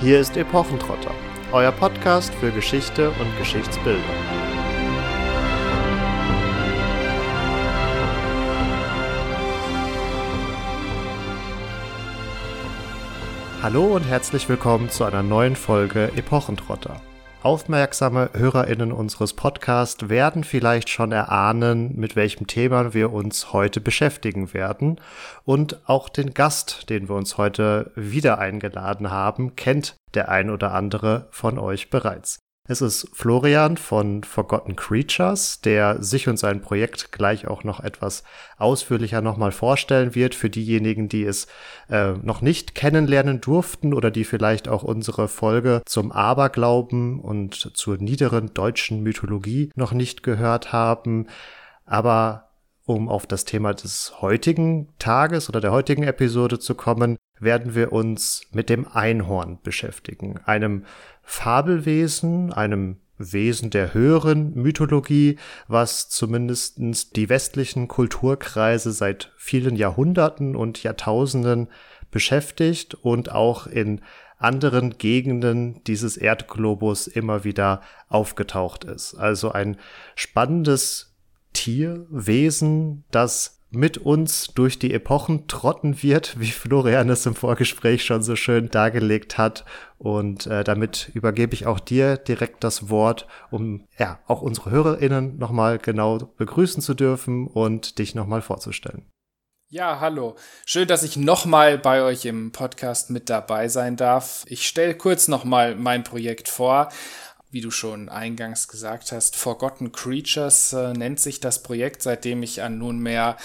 [0.00, 1.12] Hier ist Epochentrotter,
[1.52, 4.02] euer Podcast für Geschichte und Geschichtsbildung.
[13.62, 17.00] Hallo und herzlich willkommen zu einer neuen Folge Epochentrotter.
[17.44, 24.54] Aufmerksame HörerInnen unseres Podcasts werden vielleicht schon erahnen, mit welchem Thema wir uns heute beschäftigen
[24.54, 24.98] werden.
[25.44, 30.72] Und auch den Gast, den wir uns heute wieder eingeladen haben, kennt der ein oder
[30.72, 32.43] andere von euch bereits.
[32.66, 38.22] Es ist Florian von Forgotten Creatures, der sich und sein Projekt gleich auch noch etwas
[38.56, 41.46] ausführlicher nochmal vorstellen wird für diejenigen, die es
[41.90, 47.98] äh, noch nicht kennenlernen durften oder die vielleicht auch unsere Folge zum Aberglauben und zur
[47.98, 51.26] niederen deutschen Mythologie noch nicht gehört haben.
[51.84, 52.48] Aber
[52.86, 57.92] um auf das Thema des heutigen Tages oder der heutigen Episode zu kommen, werden wir
[57.92, 60.84] uns mit dem Einhorn beschäftigen, einem
[61.24, 70.82] Fabelwesen, einem Wesen der höheren Mythologie, was zumindestens die westlichen Kulturkreise seit vielen Jahrhunderten und
[70.82, 71.68] Jahrtausenden
[72.10, 74.00] beschäftigt und auch in
[74.38, 79.14] anderen Gegenden dieses Erdglobus immer wieder aufgetaucht ist.
[79.14, 79.76] Also ein
[80.16, 81.14] spannendes
[81.52, 88.04] Tier, Wesen, das mit uns durch die Epochen trotten wird, wie Florian es im Vorgespräch
[88.04, 89.64] schon so schön dargelegt hat.
[90.04, 95.38] Und äh, damit übergebe ich auch dir direkt das Wort, um ja auch unsere HörerInnen
[95.38, 99.10] nochmal genau begrüßen zu dürfen und dich nochmal vorzustellen.
[99.70, 100.36] Ja, hallo.
[100.66, 104.44] Schön, dass ich nochmal bei euch im Podcast mit dabei sein darf.
[104.46, 106.90] Ich stelle kurz nochmal mein Projekt vor
[107.54, 112.62] wie du schon eingangs gesagt hast, Forgotten Creatures äh, nennt sich das Projekt, seitdem ich
[112.62, 113.36] an nunmehr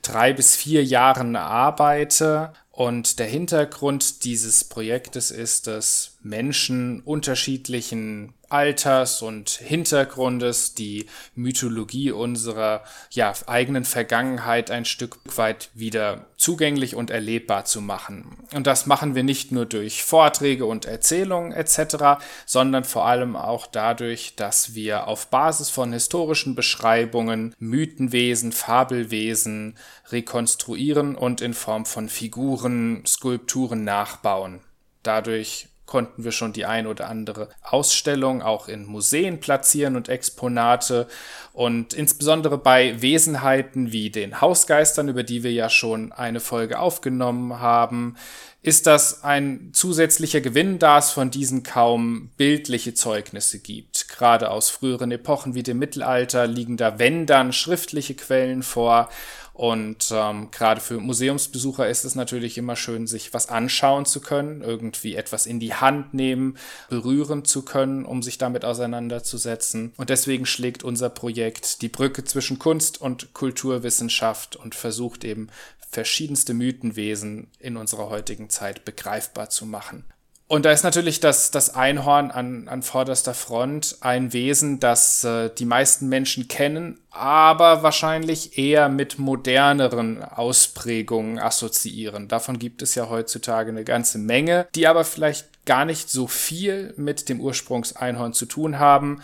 [0.00, 2.54] drei bis vier Jahren arbeite.
[2.78, 12.82] Und der Hintergrund dieses Projektes ist, dass Menschen unterschiedlichen Alters und Hintergrundes die Mythologie unserer
[13.10, 18.38] ja, eigenen Vergangenheit ein Stück weit wieder zugänglich und erlebbar zu machen.
[18.54, 23.66] Und das machen wir nicht nur durch Vorträge und Erzählungen etc., sondern vor allem auch
[23.66, 29.76] dadurch, dass wir auf Basis von historischen Beschreibungen Mythenwesen, Fabelwesen
[30.10, 34.60] rekonstruieren und in Form von Figuren, Skulpturen nachbauen.
[35.02, 41.08] Dadurch konnten wir schon die ein oder andere Ausstellung auch in Museen platzieren und Exponate.
[41.52, 47.58] Und insbesondere bei Wesenheiten wie den Hausgeistern, über die wir ja schon eine Folge aufgenommen
[47.58, 48.16] haben,
[48.60, 54.08] ist das ein zusätzlicher Gewinn, da es von diesen kaum bildliche Zeugnisse gibt.
[54.08, 59.08] Gerade aus früheren Epochen wie dem Mittelalter liegen da, wenn dann, schriftliche Quellen vor.
[59.58, 64.62] Und ähm, gerade für Museumsbesucher ist es natürlich immer schön, sich was anschauen zu können,
[64.62, 66.56] irgendwie etwas in die Hand nehmen,
[66.88, 69.94] berühren zu können, um sich damit auseinanderzusetzen.
[69.96, 75.48] Und deswegen schlägt unser Projekt die Brücke zwischen Kunst und Kulturwissenschaft und versucht eben
[75.90, 80.04] verschiedenste Mythenwesen in unserer heutigen Zeit begreifbar zu machen.
[80.50, 85.50] Und da ist natürlich das, das Einhorn an, an vorderster Front ein Wesen, das äh,
[85.50, 92.28] die meisten Menschen kennen, aber wahrscheinlich eher mit moderneren Ausprägungen assoziieren.
[92.28, 96.94] Davon gibt es ja heutzutage eine ganze Menge, die aber vielleicht gar nicht so viel
[96.96, 99.20] mit dem Ursprungseinhorn zu tun haben.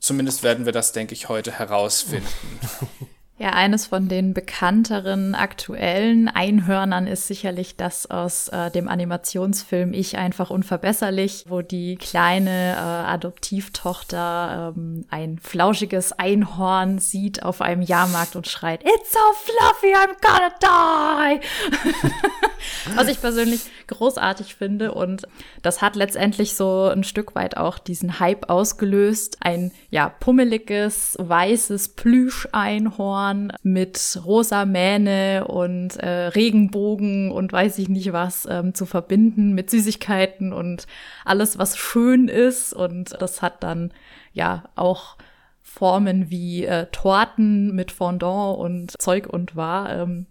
[0.00, 2.26] Zumindest werden wir das, denke ich, heute herausfinden.
[3.42, 10.16] Ja, eines von den bekannteren aktuellen Einhörnern ist sicherlich das aus äh, dem Animationsfilm Ich
[10.16, 18.36] einfach unverbesserlich, wo die kleine äh, Adoptivtochter ähm, ein flauschiges Einhorn sieht auf einem Jahrmarkt
[18.36, 22.94] und schreit, It's so fluffy, I'm gonna die!
[22.94, 25.22] Was ich persönlich großartig finde und
[25.62, 29.38] das hat letztendlich so ein Stück weit auch diesen Hype ausgelöst.
[29.40, 38.12] Ein ja pummeliges, weißes Plüscheinhorn mit rosa Mähne und äh, Regenbogen und weiß ich nicht
[38.12, 40.86] was ähm, zu verbinden mit Süßigkeiten und
[41.24, 42.72] alles, was schön ist.
[42.72, 43.92] Und das hat dann
[44.32, 45.16] ja auch
[45.62, 50.26] Formen wie äh, Torten mit Fondant und Zeug und war ähm,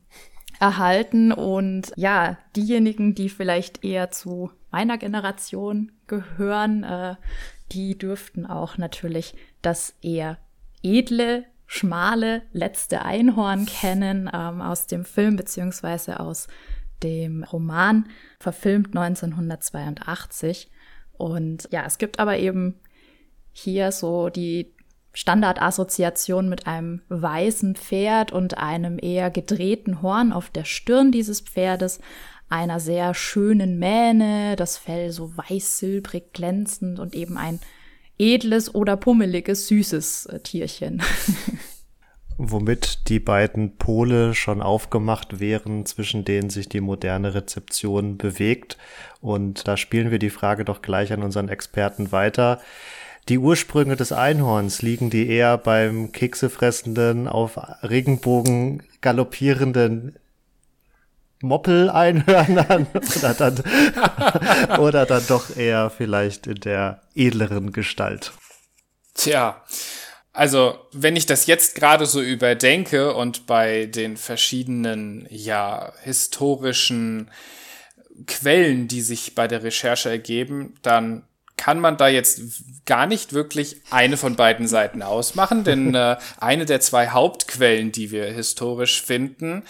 [0.61, 1.31] erhalten.
[1.31, 7.15] Und ja, diejenigen, die vielleicht eher zu meiner Generation gehören, äh,
[7.71, 10.37] die dürften auch natürlich das eher
[10.83, 16.47] edle schmale letzte Einhorn kennen ähm, aus dem Film beziehungsweise aus
[17.01, 18.09] dem Roman,
[18.39, 20.69] verfilmt 1982.
[21.13, 22.75] Und ja, es gibt aber eben
[23.53, 24.73] hier so die
[25.13, 31.99] Standardassoziation mit einem weißen Pferd und einem eher gedrehten Horn auf der Stirn dieses Pferdes.
[32.49, 37.61] einer sehr schönen Mähne, das Fell so weiß-silbrig glänzend und eben ein
[38.21, 41.01] edles oder pummeliges, süßes äh, Tierchen.
[42.37, 48.77] Womit die beiden Pole schon aufgemacht wären, zwischen denen sich die moderne Rezeption bewegt.
[49.19, 52.59] Und da spielen wir die Frage doch gleich an unseren Experten weiter.
[53.29, 60.17] Die Ursprünge des Einhorns liegen die eher beim keksefressenden, auf Regenbogen galoppierenden
[61.41, 62.87] Moppel-Einhörnern
[63.17, 63.63] oder dann,
[64.79, 68.31] oder dann doch eher vielleicht in der edleren Gestalt.
[69.13, 69.63] Tja,
[70.33, 77.29] also wenn ich das jetzt gerade so überdenke und bei den verschiedenen, ja, historischen
[78.27, 81.23] Quellen, die sich bei der Recherche ergeben, dann
[81.61, 82.41] kann man da jetzt
[82.87, 88.09] gar nicht wirklich eine von beiden Seiten ausmachen, denn äh, eine der zwei Hauptquellen, die
[88.09, 89.61] wir historisch finden,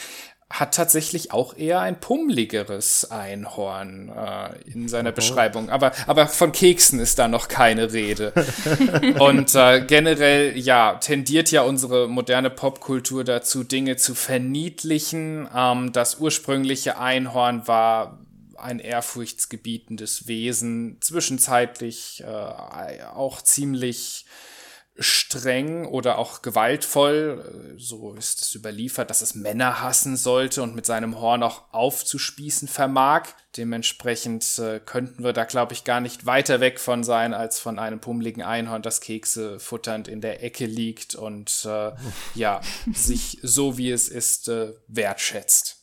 [0.50, 5.12] hat tatsächlich auch eher ein pummeligeres Einhorn äh, in seiner.
[5.12, 5.70] Beschreibung.
[5.70, 8.32] Aber, aber von Keksen ist da noch keine Rede.
[9.20, 15.50] Und äh, generell, ja, tendiert ja unsere moderne Popkultur dazu, Dinge zu verniedlichen.
[15.54, 18.18] Ähm, das ursprüngliche Einhorn war
[18.64, 24.26] ein ehrfurchtsgebietendes Wesen, zwischenzeitlich äh, auch ziemlich
[24.98, 30.86] streng oder auch gewaltvoll, so ist es überliefert, dass es Männer hassen sollte und mit
[30.86, 33.24] seinem Horn auch aufzuspießen vermag.
[33.58, 37.80] Dementsprechend äh, könnten wir da, glaube ich, gar nicht weiter weg von sein, als von
[37.80, 41.92] einem pummeligen Einhorn, das Kekse futternd in der Ecke liegt und äh,
[42.36, 42.62] ja,
[42.94, 45.81] sich so wie es ist, äh, wertschätzt.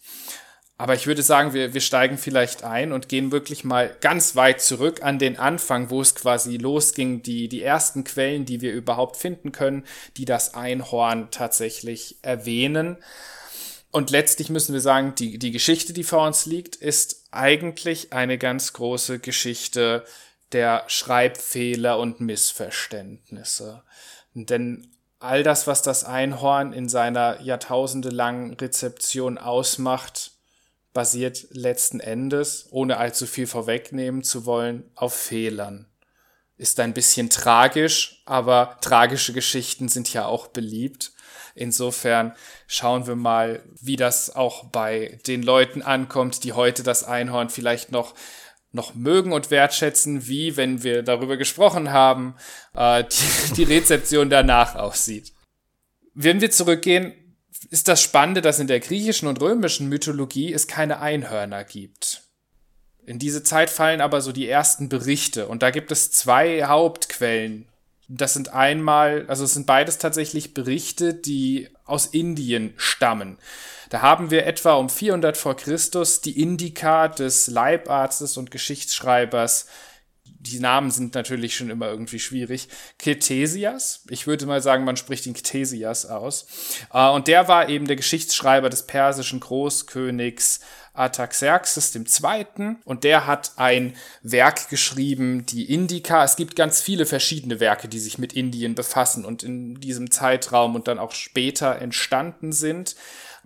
[0.80, 4.60] Aber ich würde sagen, wir, wir steigen vielleicht ein und gehen wirklich mal ganz weit
[4.60, 9.16] zurück an den Anfang, wo es quasi losging, die, die ersten Quellen, die wir überhaupt
[9.16, 9.84] finden können,
[10.16, 12.96] die das Einhorn tatsächlich erwähnen.
[13.90, 18.38] Und letztlich müssen wir sagen, die, die Geschichte, die vor uns liegt, ist eigentlich eine
[18.38, 20.04] ganz große Geschichte
[20.52, 23.82] der Schreibfehler und Missverständnisse.
[24.34, 30.37] Denn all das, was das Einhorn in seiner jahrtausendelangen Rezeption ausmacht,
[30.98, 35.86] basiert letzten Endes, ohne allzu viel vorwegnehmen zu wollen, auf Fehlern.
[36.56, 41.12] Ist ein bisschen tragisch, aber tragische Geschichten sind ja auch beliebt.
[41.54, 42.34] Insofern
[42.66, 47.92] schauen wir mal, wie das auch bei den Leuten ankommt, die heute das Einhorn vielleicht
[47.92, 48.14] noch
[48.72, 52.34] noch mögen und wertschätzen, wie, wenn wir darüber gesprochen haben,
[52.74, 55.32] äh, die, die Rezeption danach aussieht.
[56.12, 57.14] Wenn wir zurückgehen
[57.70, 62.22] ist das Spannende, dass in der griechischen und römischen Mythologie es keine Einhörner gibt.
[63.04, 67.66] In diese Zeit fallen aber so die ersten Berichte und da gibt es zwei Hauptquellen.
[68.06, 73.38] Das sind einmal, also es sind beides tatsächlich Berichte, die aus Indien stammen.
[73.90, 79.66] Da haben wir etwa um 400 vor Christus die Indika des Leibarztes und Geschichtsschreibers
[80.38, 82.68] die Namen sind natürlich schon immer irgendwie schwierig.
[82.98, 86.46] Ketesias, ich würde mal sagen, man spricht ihn Ketesias aus.
[86.92, 90.60] Äh, und der war eben der Geschichtsschreiber des persischen Großkönigs
[90.98, 92.76] Artaxerxes II.
[92.84, 96.24] Und der hat ein Werk geschrieben, die Indika.
[96.24, 100.74] Es gibt ganz viele verschiedene Werke, die sich mit Indien befassen und in diesem Zeitraum
[100.74, 102.96] und dann auch später entstanden sind.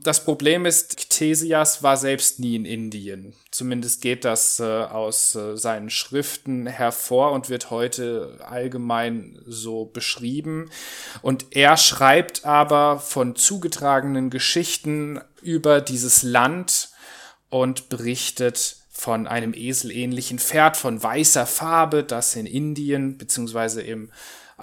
[0.02, 3.34] Das Problem ist, Ctesias war selbst nie in Indien.
[3.52, 10.71] Zumindest geht das äh, aus äh, seinen Schriften hervor und wird heute allgemein so beschrieben.
[11.21, 16.90] Und er schreibt aber von zugetragenen Geschichten über dieses Land
[17.49, 24.11] und berichtet von einem eselähnlichen Pferd von weißer Farbe, das in Indien beziehungsweise im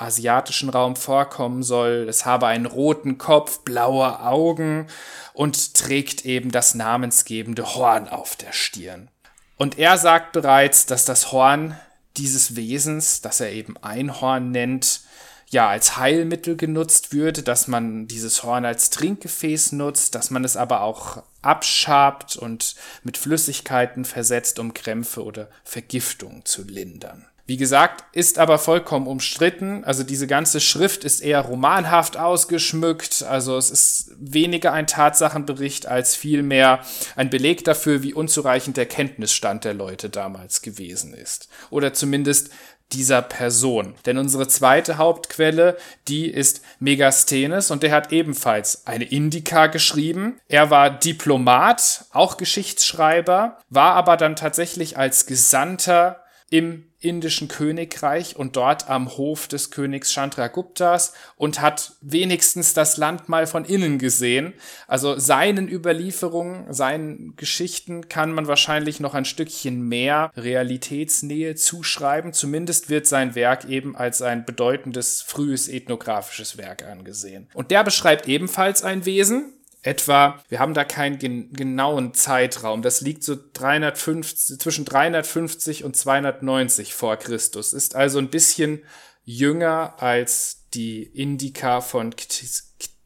[0.01, 2.08] asiatischen Raum vorkommen soll.
[2.10, 4.88] Es habe einen roten Kopf, blaue Augen
[5.34, 9.10] und trägt eben das namensgebende Horn auf der Stirn.
[9.58, 11.77] Und er sagt bereits, dass das Horn
[12.18, 15.01] dieses Wesens, das er eben Einhorn nennt,
[15.50, 20.56] ja als Heilmittel genutzt würde, dass man dieses Horn als Trinkgefäß nutzt, dass man es
[20.56, 27.25] aber auch abschabt und mit Flüssigkeiten versetzt, um Krämpfe oder Vergiftung zu lindern.
[27.50, 29.84] Wie gesagt, ist aber vollkommen umstritten.
[29.84, 33.24] Also diese ganze Schrift ist eher romanhaft ausgeschmückt.
[33.24, 36.82] Also es ist weniger ein Tatsachenbericht als vielmehr
[37.15, 41.50] ein Beleg dafür, wie unzureichend der Kenntnisstand der Leute damals gewesen ist.
[41.72, 42.51] Oder zumindest
[42.91, 43.96] dieser Person.
[44.06, 45.75] Denn unsere zweite Hauptquelle,
[46.08, 50.39] die ist Megasthenes und der hat ebenfalls eine Indika geschrieben.
[50.50, 58.58] Er war Diplomat, auch Geschichtsschreiber, war aber dann tatsächlich als Gesandter im indischen Königreich und
[58.58, 64.53] dort am Hof des Königs Chandraguptas und hat wenigstens das Land mal von innen gesehen.
[64.88, 72.34] Also seinen Überlieferungen, seinen Geschichten kann man wahrscheinlich noch ein Stückchen mehr Realitätsnähe zuschreiben.
[72.34, 77.48] Zumindest wird sein Werk eben als ein bedeutendes frühes ethnografisches Werk angesehen.
[77.53, 83.01] Und der beschreibt ebenfalls ein Wesen, etwa, wir haben da keinen gen genauen Zeitraum, das
[83.01, 88.83] liegt so 350, zwischen 350 und 290 vor Christus, ist also ein bisschen
[89.24, 92.13] jünger als die Indika von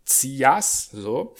[0.05, 1.35] Xias, so.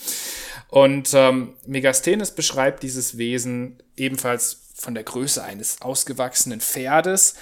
[0.69, 7.35] Und ähm, Megasthenes beschreibt dieses Wesen ebenfalls von der Größe eines ausgewachsenen Pferdes,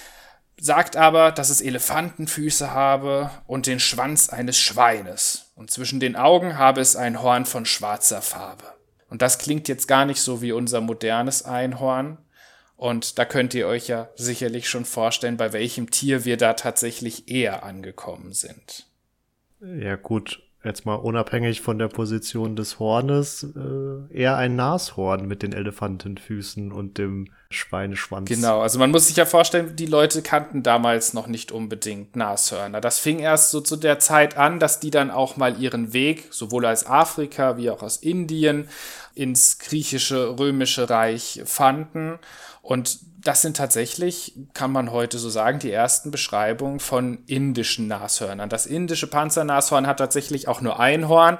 [0.60, 5.52] sagt aber, dass es Elefantenfüße habe und den Schwanz eines Schweines.
[5.54, 8.64] Und zwischen den Augen habe es ein Horn von schwarzer Farbe.
[9.08, 12.18] Und das klingt jetzt gar nicht so wie unser modernes Einhorn.
[12.76, 17.28] Und da könnt ihr euch ja sicherlich schon vorstellen, bei welchem Tier wir da tatsächlich
[17.28, 18.86] eher angekommen sind.
[19.60, 25.42] Ja gut, jetzt mal unabhängig von der Position des Hornes, äh, eher ein Nashorn mit
[25.42, 28.28] den Elefantenfüßen und dem Schweineschwanz.
[28.28, 32.80] Genau, also man muss sich ja vorstellen, die Leute kannten damals noch nicht unbedingt Nashörner.
[32.80, 36.28] Das fing erst so zu der Zeit an, dass die dann auch mal ihren Weg,
[36.30, 38.68] sowohl aus Afrika wie auch aus Indien,
[39.14, 42.18] ins griechische, römische Reich fanden.
[42.62, 48.48] Und das sind tatsächlich, kann man heute so sagen, die ersten Beschreibungen von indischen Nashörnern.
[48.48, 51.38] Das indische Panzernashorn hat tatsächlich auch nur ein Horn.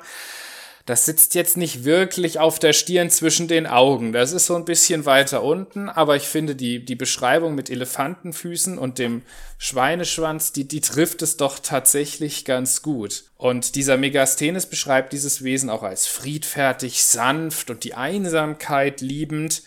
[0.85, 4.13] Das sitzt jetzt nicht wirklich auf der Stirn zwischen den Augen.
[4.13, 8.79] Das ist so ein bisschen weiter unten, aber ich finde die, die Beschreibung mit Elefantenfüßen
[8.79, 9.23] und dem
[9.59, 13.25] Schweineschwanz, die, die trifft es doch tatsächlich ganz gut.
[13.37, 19.63] Und dieser Megasthenes beschreibt dieses Wesen auch als friedfertig, sanft und die Einsamkeit liebend,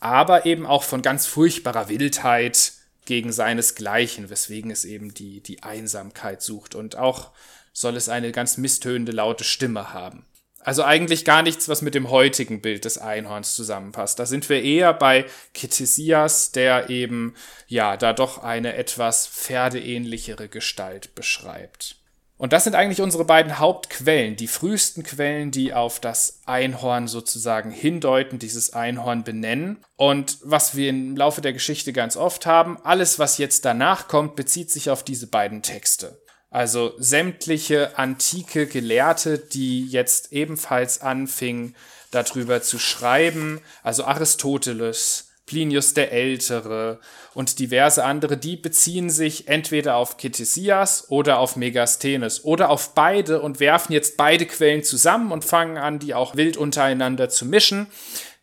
[0.00, 2.72] aber eben auch von ganz furchtbarer Wildheit
[3.04, 7.30] gegen seinesgleichen, weswegen es eben die, die Einsamkeit sucht und auch
[7.72, 10.24] soll es eine ganz misstönende laute Stimme haben.
[10.66, 14.18] Also eigentlich gar nichts, was mit dem heutigen Bild des Einhorns zusammenpasst.
[14.18, 17.36] Da sind wir eher bei Kitesias, der eben,
[17.68, 21.98] ja, da doch eine etwas pferdeähnlichere Gestalt beschreibt.
[22.36, 27.70] Und das sind eigentlich unsere beiden Hauptquellen, die frühesten Quellen, die auf das Einhorn sozusagen
[27.70, 29.84] hindeuten, dieses Einhorn benennen.
[29.94, 34.34] Und was wir im Laufe der Geschichte ganz oft haben, alles, was jetzt danach kommt,
[34.34, 36.18] bezieht sich auf diese beiden Texte.
[36.56, 41.76] Also sämtliche antike Gelehrte, die jetzt ebenfalls anfingen,
[42.10, 46.98] darüber zu schreiben, also Aristoteles, Plinius der Ältere
[47.34, 53.42] und diverse andere, die beziehen sich entweder auf Ketesias oder auf Megasthenes oder auf beide
[53.42, 57.86] und werfen jetzt beide Quellen zusammen und fangen an, die auch wild untereinander zu mischen.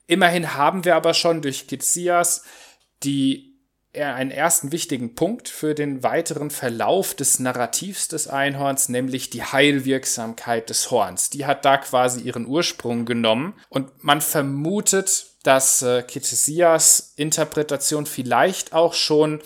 [0.05, 2.43] Immerhin haben wir aber schon durch Ketesias
[3.01, 3.52] die
[3.95, 10.69] einen ersten wichtigen Punkt für den weiteren Verlauf des Narrativs des Einhorns, nämlich die Heilwirksamkeit
[10.69, 11.29] des Horns.
[11.29, 18.73] Die hat da quasi ihren Ursprung genommen und man vermutet, dass äh, Kitesias Interpretation vielleicht
[18.73, 19.41] auch schon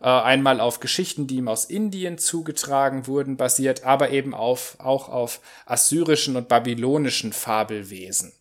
[0.00, 5.08] äh, einmal auf Geschichten, die ihm aus Indien zugetragen wurden, basiert, aber eben auf, auch
[5.08, 8.32] auf assyrischen und babylonischen Fabelwesen.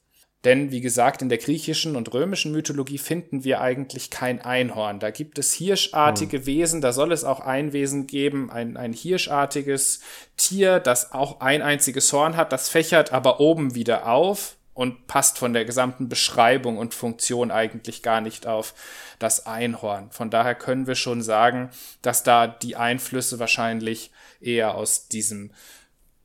[0.47, 5.01] Denn, wie gesagt, in der griechischen und römischen Mythologie finden wir eigentlich kein Einhorn.
[5.01, 6.45] Da gibt es hirschartige hm.
[6.45, 9.99] Wesen, da soll es auch ein Wesen geben, ein, ein hirschartiges
[10.37, 15.37] Tier, das auch ein einziges Horn hat, das fächert aber oben wieder auf und passt
[15.37, 18.73] von der gesamten Beschreibung und Funktion eigentlich gar nicht auf
[19.19, 20.11] das Einhorn.
[20.11, 25.51] Von daher können wir schon sagen, dass da die Einflüsse wahrscheinlich eher aus diesem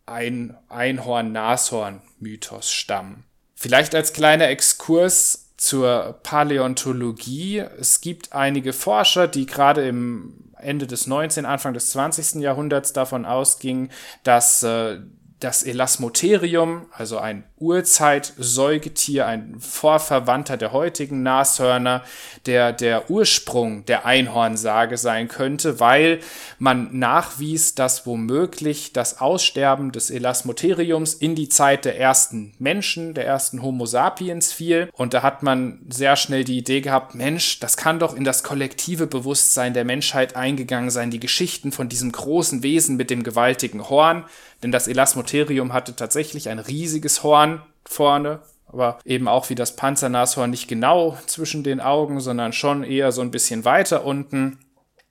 [0.07, 3.25] ein Einhorn-Nashorn-Mythos stammen.
[3.63, 7.59] Vielleicht als kleiner Exkurs zur Paläontologie.
[7.79, 12.43] Es gibt einige Forscher, die gerade im Ende des 19., Anfang des 20.
[12.43, 13.93] Jahrhunderts davon ausgingen,
[14.25, 14.99] dass äh,
[15.39, 22.03] das Elasmotherium, also ein Urzeitsäugetier, ein Vorverwandter der heutigen Nashörner,
[22.47, 26.19] der der Ursprung der Einhornsage sein könnte, weil
[26.59, 33.27] man nachwies, dass womöglich das Aussterben des Elasmotheriums in die Zeit der ersten Menschen, der
[33.27, 34.91] ersten Homo sapiens fiel.
[34.93, 38.43] Und da hat man sehr schnell die Idee gehabt, Mensch, das kann doch in das
[38.43, 43.89] kollektive Bewusstsein der Menschheit eingegangen sein, die Geschichten von diesem großen Wesen mit dem gewaltigen
[43.89, 44.25] Horn,
[44.63, 47.52] denn das Elasmotherium hatte tatsächlich ein riesiges Horn
[47.93, 53.13] vorne, aber eben auch wie das Panzernashorn nicht genau zwischen den Augen, sondern schon eher
[53.13, 54.59] so ein bisschen weiter unten.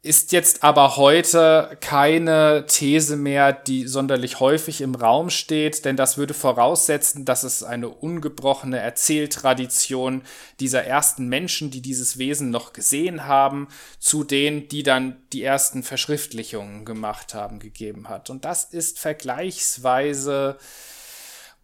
[0.04, 6.18] ist jetzt aber heute keine These mehr, die sonderlich häufig im Raum steht, denn das
[6.18, 10.24] würde voraussetzen, dass es eine ungebrochene Erzähltradition
[10.60, 13.68] dieser ersten Menschen, die dieses Wesen noch gesehen haben,
[14.00, 18.32] zu denen, die dann die ersten Verschriftlichungen gemacht haben, gegeben hat.
[18.32, 20.58] Und das ist vergleichsweise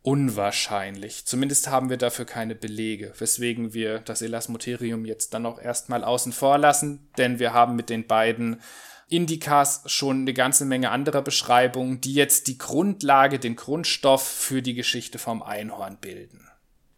[0.02, 1.26] unwahrscheinlich.
[1.26, 6.32] Zumindest haben wir dafür keine Belege, weswegen wir das Elasmoterium jetzt dann auch erstmal außen
[6.32, 8.62] vor lassen, denn wir haben mit den beiden
[9.10, 14.74] Indikas schon eine ganze Menge anderer Beschreibungen, die jetzt die Grundlage, den Grundstoff für die
[14.74, 16.48] Geschichte vom Einhorn bilden.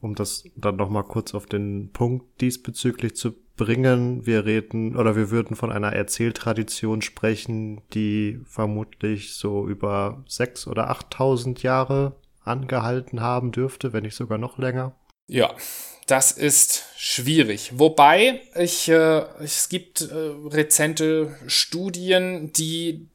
[0.01, 5.29] Um das dann nochmal kurz auf den Punkt diesbezüglich zu bringen, wir reden oder wir
[5.29, 12.15] würden von einer Erzähltradition sprechen, die vermutlich so über sechs oder achttausend Jahre
[12.49, 14.93] angehalten haben dürfte, wenn nicht sogar noch länger.
[15.27, 15.53] Ja,
[16.07, 17.73] das ist schwierig.
[17.77, 23.07] Wobei ich, äh, es gibt äh, rezente Studien, die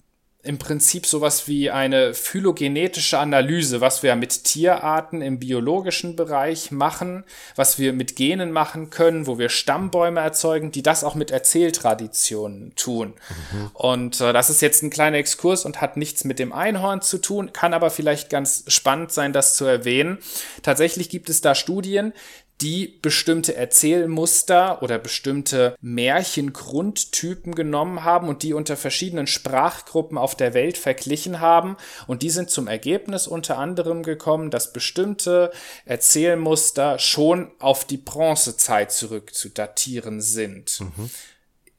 [0.45, 7.25] im Prinzip sowas wie eine phylogenetische Analyse, was wir mit Tierarten im biologischen Bereich machen,
[7.57, 12.75] was wir mit Genen machen können, wo wir Stammbäume erzeugen, die das auch mit Erzähltraditionen
[12.77, 13.15] tun.
[13.53, 13.71] Mhm.
[13.73, 17.19] Und äh, das ist jetzt ein kleiner Exkurs und hat nichts mit dem Einhorn zu
[17.19, 20.19] tun, kann aber vielleicht ganz spannend sein, das zu erwähnen.
[20.63, 22.13] Tatsächlich gibt es da Studien,
[22.61, 30.55] die bestimmte Erzählmuster oder bestimmte Märchengrundtypen genommen haben und die unter verschiedenen Sprachgruppen auf der
[30.55, 31.77] Welt verglichen haben.
[32.07, 35.51] Und die sind zum Ergebnis unter anderem gekommen, dass bestimmte
[35.85, 40.81] Erzählmuster schon auf die Bronzezeit zurückzudatieren sind.
[40.81, 41.11] Mhm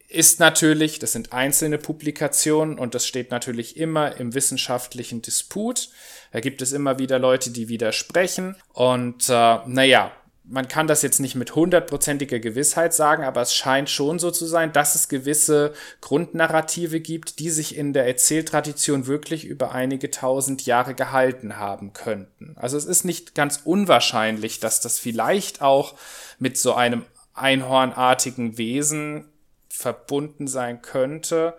[0.08, 5.90] ist natürlich, das sind einzelne Publikationen und das steht natürlich immer im wissenschaftlichen Disput.
[6.32, 8.56] Da gibt es immer wieder Leute, die widersprechen.
[8.72, 10.12] Und äh, naja,
[10.48, 14.46] man kann das jetzt nicht mit hundertprozentiger Gewissheit sagen, aber es scheint schon so zu
[14.46, 20.66] sein, dass es gewisse Grundnarrative gibt, die sich in der Erzähltradition wirklich über einige tausend
[20.66, 22.56] Jahre gehalten haben könnten.
[22.58, 25.96] Also es ist nicht ganz unwahrscheinlich, dass das vielleicht auch
[26.38, 29.26] mit so einem einhornartigen Wesen
[29.70, 31.58] verbunden sein könnte,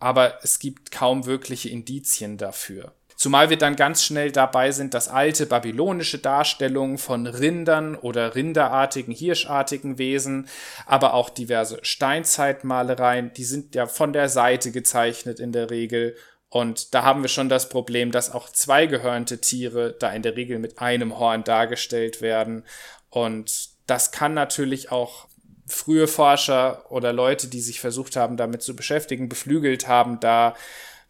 [0.00, 2.92] aber es gibt kaum wirkliche Indizien dafür.
[3.24, 9.14] Zumal wir dann ganz schnell dabei sind, dass alte babylonische Darstellungen von Rindern oder rinderartigen,
[9.14, 10.46] hirschartigen Wesen,
[10.84, 16.16] aber auch diverse Steinzeitmalereien, die sind ja von der Seite gezeichnet in der Regel.
[16.50, 20.36] Und da haben wir schon das Problem, dass auch zwei gehörnte Tiere da in der
[20.36, 22.66] Regel mit einem Horn dargestellt werden.
[23.08, 25.28] Und das kann natürlich auch
[25.66, 30.54] frühe Forscher oder Leute, die sich versucht haben, damit zu beschäftigen, beflügelt haben, da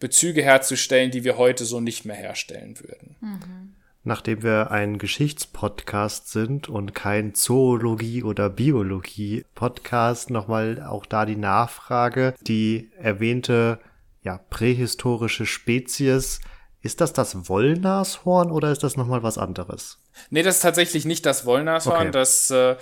[0.04, 3.16] Bezüge herzustellen, die wir heute so nicht mehr herstellen würden.
[3.22, 3.74] Mhm.
[4.02, 12.34] Nachdem wir ein Geschichtspodcast sind und kein Zoologie- oder Biologie-Podcast, nochmal auch da die Nachfrage.
[12.42, 13.78] Die erwähnte
[14.20, 16.38] ja, prähistorische Spezies,
[16.82, 20.00] ist das das Wollnashorn oder ist das nochmal was anderes?
[20.28, 22.08] Nee, das ist tatsächlich nicht das Wollnashorn.
[22.08, 22.10] Okay.
[22.10, 22.76] Das äh,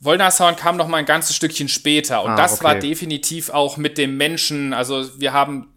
[0.00, 2.64] Wollnashorn kam noch mal ein ganzes Stückchen später und ah, das okay.
[2.64, 5.72] war definitiv auch mit dem Menschen, also wir haben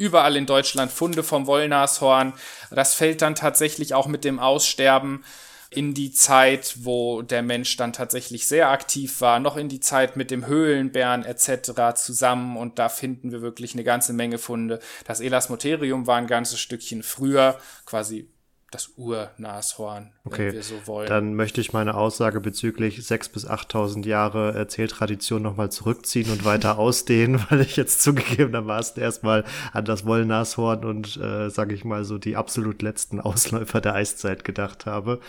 [0.00, 2.32] überall in Deutschland Funde vom Wollnashorn.
[2.70, 5.24] Das fällt dann tatsächlich auch mit dem Aussterben
[5.70, 10.16] in die Zeit, wo der Mensch dann tatsächlich sehr aktiv war, noch in die Zeit
[10.16, 11.94] mit dem Höhlenbären etc.
[11.94, 14.80] zusammen und da finden wir wirklich eine ganze Menge Funde.
[15.04, 18.28] Das Elasmoterium war ein ganzes Stückchen früher, quasi
[18.70, 20.48] das Urnashorn, okay.
[20.48, 21.08] wenn wir so wollen.
[21.08, 26.78] Dann möchte ich meine Aussage bezüglich 6.000 bis 8.000 Jahre Erzähltradition nochmal zurückziehen und weiter
[26.78, 32.18] ausdehnen, weil ich jetzt zugegebenermaßen erstmal an das Wollnashorn und, äh, sage ich mal, so
[32.18, 35.20] die absolut letzten Ausläufer der Eiszeit gedacht habe.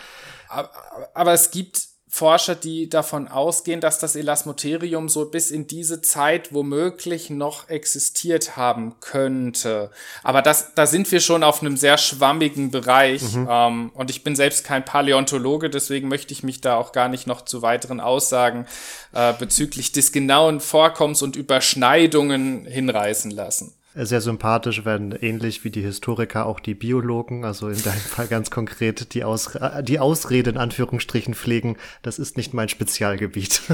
[0.48, 0.70] Aber,
[1.14, 6.52] aber es gibt Forscher, die davon ausgehen, dass das Elasmoterium so bis in diese Zeit
[6.52, 9.90] womöglich noch existiert haben könnte.
[10.22, 13.22] Aber das, da sind wir schon auf einem sehr schwammigen Bereich.
[13.32, 13.48] Mhm.
[13.50, 17.26] Ähm, und ich bin selbst kein Paläontologe, deswegen möchte ich mich da auch gar nicht
[17.26, 18.66] noch zu weiteren Aussagen
[19.14, 25.82] äh, bezüglich des genauen Vorkommens und Überschneidungen hinreißen lassen sehr sympathisch, wenn ähnlich wie die
[25.82, 30.56] Historiker auch die Biologen, also in deinem Fall ganz konkret, die, Aus die Ausrede in
[30.56, 33.62] Anführungsstrichen pflegen, das ist nicht mein Spezialgebiet.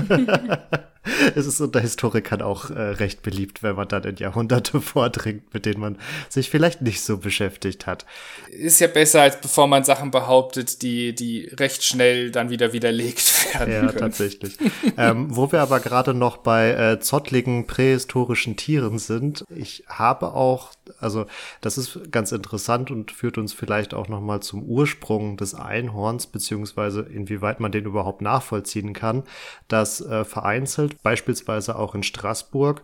[1.34, 5.66] es ist unter Historikern auch äh, recht beliebt, wenn man dann in Jahrhunderte vordringt, mit
[5.66, 8.04] denen man sich vielleicht nicht so beschäftigt hat.
[8.50, 13.54] Ist ja besser, als bevor man Sachen behauptet, die, die recht schnell dann wieder widerlegt
[13.54, 13.72] werden.
[13.72, 13.98] Ja, können.
[13.98, 14.56] tatsächlich.
[14.96, 20.72] ähm, wo wir aber gerade noch bei äh, zottligen prähistorischen Tieren sind, ich habe auch,
[21.00, 21.26] also
[21.60, 27.02] das ist ganz interessant und führt uns vielleicht auch nochmal zum Ursprung des Einhorns, beziehungsweise
[27.02, 29.22] inwieweit man den überhaupt nachvollziehen kann,
[29.68, 32.82] dass äh, vereinzelt beispielsweise auch in Straßburg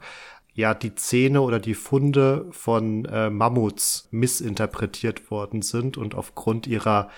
[0.55, 7.11] ja die Zähne oder die Funde von äh, Mammuts missinterpretiert worden sind und aufgrund ihrer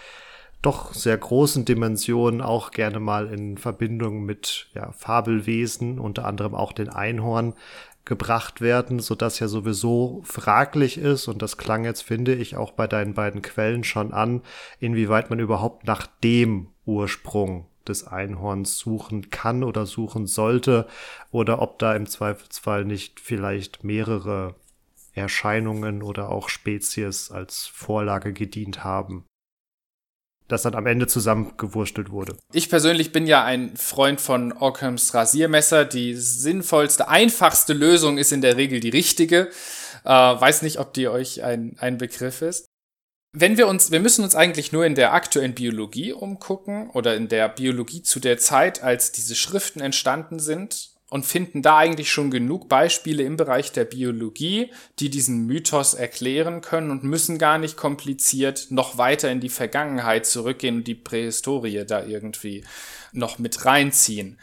[0.63, 6.73] doch sehr großen Dimensionen auch gerne mal in Verbindung mit ja, Fabelwesen, unter anderem auch
[6.73, 7.55] den Einhorn,
[8.07, 12.71] gebracht werden, so dass ja sowieso fraglich ist, und das klang jetzt, finde ich, auch
[12.71, 14.43] bei deinen beiden Quellen schon an,
[14.79, 20.87] inwieweit man überhaupt nach dem Ursprung des Einhorns suchen kann oder suchen sollte,
[21.31, 24.55] oder ob da im Zweifelsfall nicht vielleicht mehrere
[25.15, 29.25] Erscheinungen oder auch Spezies als Vorlage gedient haben
[30.49, 32.37] das dann am Ende zusammengewurstelt wurde.
[32.53, 35.85] Ich persönlich bin ja ein Freund von Ockhams Rasiermesser.
[35.85, 39.51] Die sinnvollste, einfachste Lösung ist in der Regel die richtige.
[40.05, 42.67] Äh, weiß nicht, ob die euch ein, ein Begriff ist.
[43.33, 47.29] Wenn wir uns, wir müssen uns eigentlich nur in der aktuellen Biologie umgucken oder in
[47.29, 52.31] der Biologie zu der Zeit, als diese Schriften entstanden sind und finden da eigentlich schon
[52.31, 57.77] genug Beispiele im Bereich der Biologie, die diesen Mythos erklären können und müssen gar nicht
[57.77, 62.65] kompliziert noch weiter in die Vergangenheit zurückgehen und die Prähistorie da irgendwie
[63.13, 64.39] noch mit reinziehen.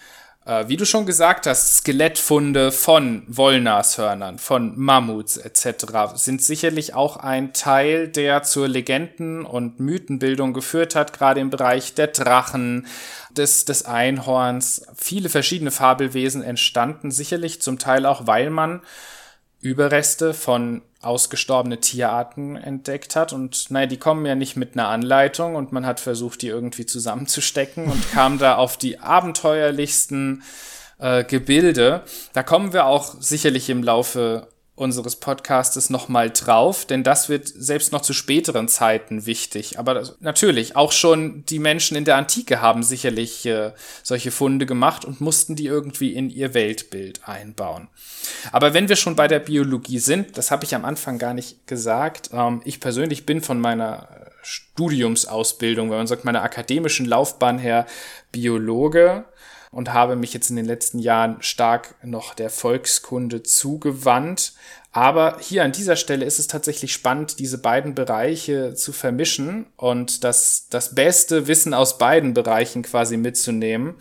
[0.45, 6.15] Äh, wie du schon gesagt hast, Skelettfunde von Wollnashörnern, von Mammuts etc.
[6.15, 11.93] sind sicherlich auch ein Teil, der zur Legenden- und Mythenbildung geführt hat, gerade im Bereich
[11.93, 12.87] der Drachen,
[13.29, 14.85] des, des Einhorns.
[14.95, 18.81] Viele verschiedene Fabelwesen entstanden, sicherlich zum Teil auch, weil man
[19.63, 23.33] Überreste von ausgestorbene Tierarten entdeckt hat.
[23.33, 26.85] Und naja, die kommen ja nicht mit einer Anleitung und man hat versucht, die irgendwie
[26.85, 30.43] zusammenzustecken und kam da auf die abenteuerlichsten
[30.99, 32.03] äh, Gebilde.
[32.33, 37.91] Da kommen wir auch sicherlich im Laufe unseres Podcastes nochmal drauf, denn das wird selbst
[37.91, 39.77] noch zu späteren Zeiten wichtig.
[39.77, 44.65] Aber das, natürlich, auch schon die Menschen in der Antike haben sicherlich äh, solche Funde
[44.65, 47.87] gemacht und mussten die irgendwie in ihr Weltbild einbauen.
[48.51, 51.67] Aber wenn wir schon bei der Biologie sind, das habe ich am Anfang gar nicht
[51.67, 54.07] gesagt, ähm, ich persönlich bin von meiner
[54.41, 57.85] Studiumsausbildung, wenn man sagt, meiner akademischen Laufbahn her
[58.31, 59.25] Biologe
[59.73, 64.53] und habe mich jetzt in den letzten Jahren stark noch der Volkskunde zugewandt.
[64.91, 70.23] Aber hier an dieser Stelle ist es tatsächlich spannend, diese beiden Bereiche zu vermischen und
[70.23, 73.95] das, das beste Wissen aus beiden Bereichen quasi mitzunehmen.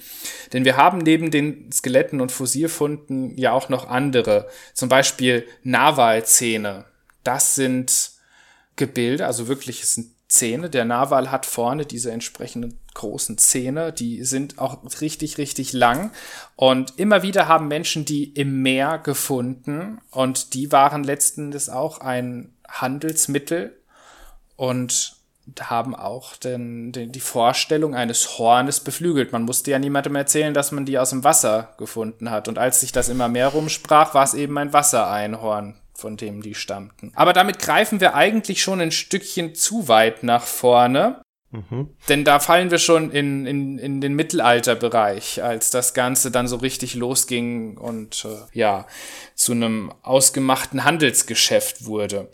[0.53, 4.49] Denn wir haben neben den Skeletten und Fossilfunden ja auch noch andere.
[4.75, 6.85] Zum Beispiel Narwalzähne.
[7.25, 8.11] Das sind
[8.77, 10.71] Gebilde, also wirklich, es sind Zähne.
[10.71, 16.11] Der Narwal hat vorne diese entsprechenden großen Zähne, die sind auch richtig, richtig lang.
[16.57, 21.99] Und immer wieder haben Menschen die im Meer gefunden und die waren letzten Endes auch
[21.99, 23.79] ein Handelsmittel
[24.57, 25.16] und
[25.61, 29.33] haben auch den, den, die Vorstellung eines Hornes beflügelt.
[29.33, 32.49] Man musste ja niemandem erzählen, dass man die aus dem Wasser gefunden hat.
[32.49, 36.57] Und als sich das immer mehr rumsprach, war es eben ein Wassereinhorn von dem die
[36.57, 37.12] stammten.
[37.15, 41.23] Aber damit greifen wir eigentlich schon ein Stückchen zu weit nach vorne.
[41.53, 41.91] Mhm.
[42.09, 46.57] Denn da fallen wir schon in, in, in den Mittelalterbereich, als das Ganze dann so
[46.57, 48.87] richtig losging und äh, ja,
[49.35, 52.31] zu einem ausgemachten Handelsgeschäft wurde.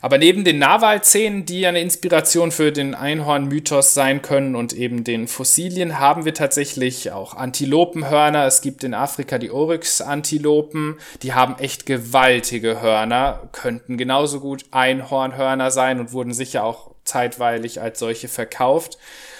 [0.00, 5.28] Aber neben den Narwalzähnen, die eine Inspiration für den Einhorn-Mythos sein können und eben den
[5.28, 8.46] Fossilien, haben wir tatsächlich auch Antilopenhörner.
[8.46, 15.70] Es gibt in Afrika die Oryx-Antilopen, die haben echt gewaltige Hörner, könnten genauso gut Einhornhörner
[15.70, 18.98] sein und wurden sicher auch zeitweilig als solche verkauft.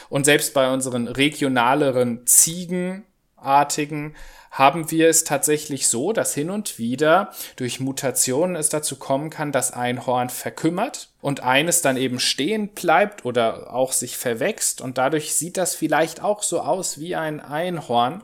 [0.08, 4.14] Und selbst bei unseren regionaleren Ziegenartigen
[4.52, 9.50] haben wir es tatsächlich so, dass hin und wieder durch Mutationen es dazu kommen kann,
[9.50, 14.98] dass ein Horn verkümmert und eines dann eben stehen bleibt oder auch sich verwächst und
[14.98, 18.22] dadurch sieht das vielleicht auch so aus wie ein Einhorn.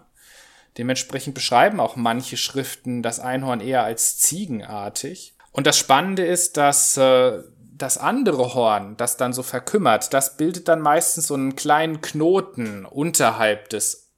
[0.77, 5.33] Dementsprechend beschreiben auch manche Schriften das Einhorn eher als ziegenartig.
[5.51, 7.43] Und das Spannende ist, dass äh,
[7.79, 12.85] das andere Horn, das dann so verkümmert, das bildet dann meistens so einen kleinen Knoten
[12.85, 14.11] unterhalb des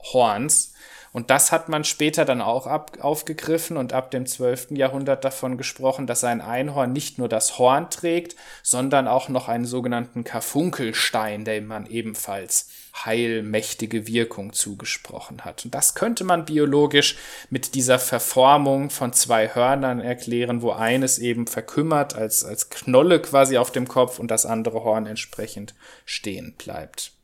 [0.00, 0.72] Horns.
[1.18, 4.68] Und das hat man später dann auch ab, aufgegriffen und ab dem 12.
[4.70, 9.64] Jahrhundert davon gesprochen, dass ein Einhorn nicht nur das Horn trägt, sondern auch noch einen
[9.64, 12.68] sogenannten Karfunkelstein, den man ebenfalls
[13.04, 15.64] heilmächtige Wirkung zugesprochen hat.
[15.64, 17.16] Und das könnte man biologisch
[17.50, 23.58] mit dieser Verformung von zwei Hörnern erklären, wo eines eben verkümmert als, als Knolle quasi
[23.58, 27.17] auf dem Kopf und das andere Horn entsprechend stehen bleibt.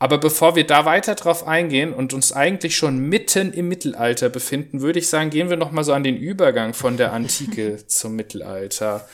[0.00, 4.80] Aber bevor wir da weiter drauf eingehen und uns eigentlich schon mitten im Mittelalter befinden,
[4.80, 8.16] würde ich sagen, gehen wir noch mal so an den Übergang von der Antike zum
[8.16, 9.06] Mittelalter.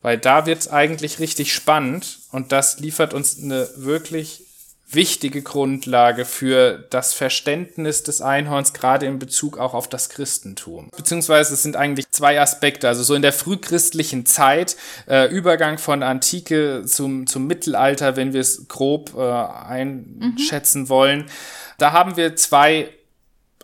[0.00, 4.44] Weil da wird's eigentlich richtig spannend und das liefert uns eine wirklich
[4.94, 10.88] wichtige Grundlage für das Verständnis des Einhorns, gerade in Bezug auch auf das Christentum.
[10.96, 12.88] Beziehungsweise es sind eigentlich zwei Aspekte.
[12.88, 14.76] Also so in der frühchristlichen Zeit,
[15.08, 20.88] äh, Übergang von Antike zum, zum Mittelalter, wenn wir es grob äh, einschätzen mhm.
[20.88, 21.26] wollen.
[21.78, 22.90] Da haben wir zwei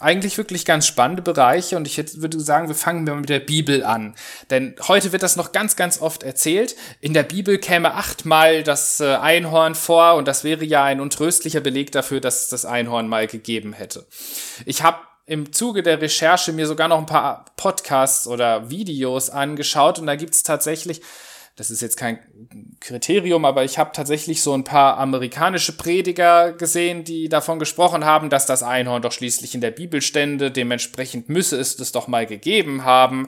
[0.00, 3.84] eigentlich wirklich ganz spannende Bereiche und ich würde sagen, wir fangen mal mit der Bibel
[3.84, 4.14] an.
[4.50, 6.76] Denn heute wird das noch ganz, ganz oft erzählt.
[7.00, 11.60] In der Bibel käme achtmal das äh, Einhorn vor und das wäre ja ein untröstlicher
[11.60, 14.06] Beleg dafür, dass es das Einhorn mal gegeben hätte.
[14.64, 19.98] Ich habe im Zuge der Recherche mir sogar noch ein paar Podcasts oder Videos angeschaut
[19.98, 21.02] und da gibt es tatsächlich
[21.58, 22.20] das ist jetzt kein
[22.78, 28.30] Kriterium, aber ich habe tatsächlich so ein paar amerikanische Prediger gesehen, die davon gesprochen haben,
[28.30, 32.26] dass das Einhorn doch schließlich in der Bibel stände, dementsprechend müsse es das doch mal
[32.26, 33.26] gegeben haben.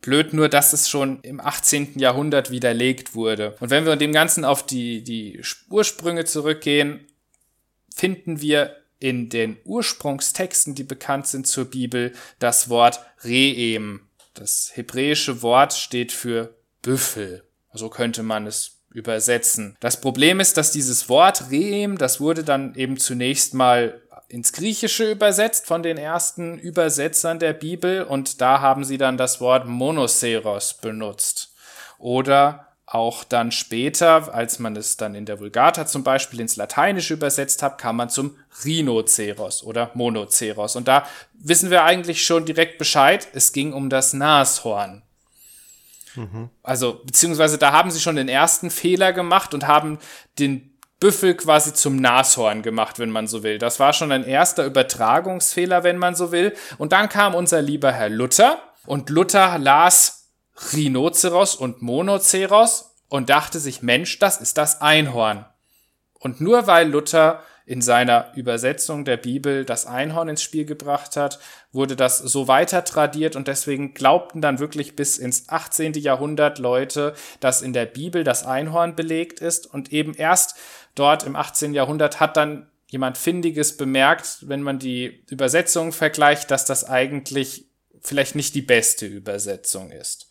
[0.00, 1.98] Blöd nur, dass es schon im 18.
[1.98, 3.54] Jahrhundert widerlegt wurde.
[3.60, 7.06] Und wenn wir dem Ganzen auf die, die Ursprünge zurückgehen,
[7.94, 14.08] finden wir in den Ursprungstexten, die bekannt sind zur Bibel, das Wort Reem.
[14.32, 17.44] Das hebräische Wort steht für Büffel.
[17.72, 19.76] So könnte man es übersetzen.
[19.80, 25.10] Das Problem ist, dass dieses Wort Reem, das wurde dann eben zunächst mal ins Griechische
[25.10, 30.74] übersetzt von den ersten Übersetzern der Bibel und da haben sie dann das Wort Monoceros
[30.74, 31.52] benutzt.
[31.98, 37.14] Oder auch dann später, als man es dann in der Vulgata zum Beispiel ins Lateinische
[37.14, 40.74] übersetzt hat, kam man zum Rhinoceros oder Monoceros.
[40.74, 45.02] Und da wissen wir eigentlich schon direkt Bescheid, es ging um das Nashorn.
[46.62, 49.98] Also, beziehungsweise da haben sie schon den ersten Fehler gemacht und haben
[50.38, 53.58] den Büffel quasi zum Nashorn gemacht, wenn man so will.
[53.58, 56.54] Das war schon ein erster Übertragungsfehler, wenn man so will.
[56.76, 60.28] Und dann kam unser lieber Herr Luther und Luther las
[60.72, 65.46] Rhinoceros und Monoceros und dachte sich, Mensch, das ist das Einhorn.
[66.18, 71.38] Und nur weil Luther in seiner Übersetzung der Bibel das Einhorn ins Spiel gebracht hat,
[71.70, 75.92] wurde das so weiter tradiert und deswegen glaubten dann wirklich bis ins 18.
[75.92, 80.56] Jahrhundert Leute, dass in der Bibel das Einhorn belegt ist und eben erst
[80.96, 81.72] dort im 18.
[81.72, 87.66] Jahrhundert hat dann jemand Findiges bemerkt, wenn man die Übersetzung vergleicht, dass das eigentlich
[88.00, 90.28] vielleicht nicht die beste Übersetzung ist.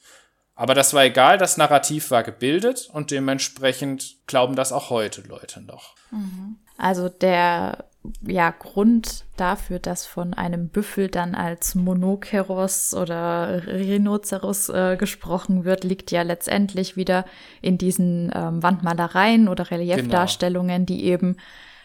[0.59, 5.61] Aber das war egal, das Narrativ war gebildet und dementsprechend glauben das auch heute Leute
[5.61, 5.95] noch.
[6.11, 6.57] Mhm.
[6.77, 7.85] Also der
[8.27, 15.85] ja, Grund dafür, dass von einem Büffel dann als Monokeros oder Rhinoceros äh, gesprochen wird,
[15.85, 17.23] liegt ja letztendlich wieder
[17.61, 20.99] in diesen ähm, Wandmalereien oder Reliefdarstellungen, genau.
[20.99, 21.37] die eben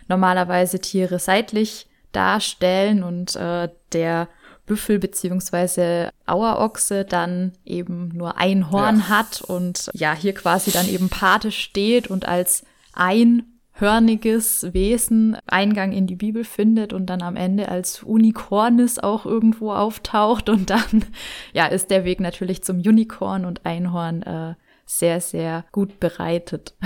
[0.09, 4.27] normalerweise Tiere seitlich darstellen und äh, der
[4.67, 9.09] Büffel beziehungsweise Auerochse dann eben nur ein Horn ja.
[9.09, 15.93] hat und ja, hier quasi dann eben Pate steht und als ein hörniges Wesen Eingang
[15.93, 21.05] in die Bibel findet und dann am Ende als Unikornis auch irgendwo auftaucht und dann
[21.53, 24.55] ja ist der Weg natürlich zum Unicorn und Einhorn äh,
[24.87, 26.77] sehr sehr gut bereitet.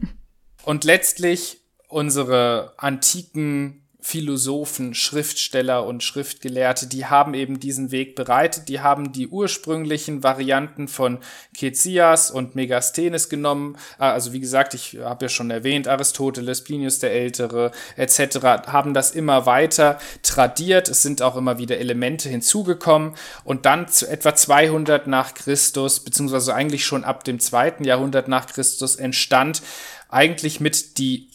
[0.64, 8.80] und letztlich unsere antiken Philosophen, Schriftsteller und Schriftgelehrte, die haben eben diesen Weg bereitet, die
[8.80, 11.18] haben die ursprünglichen Varianten von
[11.56, 16.98] Kezias und Megasthenes genommen, ah, also wie gesagt, ich habe ja schon erwähnt, Aristoteles, Plinius
[16.98, 23.14] der Ältere etc., haben das immer weiter tradiert, es sind auch immer wieder Elemente hinzugekommen.
[23.44, 28.46] Und dann zu etwa 200 nach Christus, beziehungsweise eigentlich schon ab dem zweiten Jahrhundert nach
[28.46, 29.62] Christus entstand
[30.08, 31.28] eigentlich mit die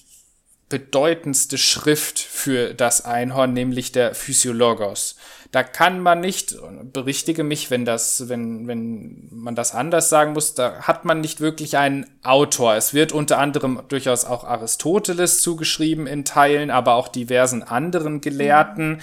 [0.69, 5.15] bedeutendste Schrift für das Einhorn, nämlich der Physiologos.
[5.51, 6.58] Da kann man nicht,
[6.91, 11.39] berichtige mich, wenn das, wenn, wenn man das anders sagen muss, da hat man nicht
[11.39, 12.75] wirklich einen Autor.
[12.75, 18.99] Es wird unter anderem durchaus auch Aristoteles zugeschrieben in Teilen, aber auch diversen anderen Gelehrten.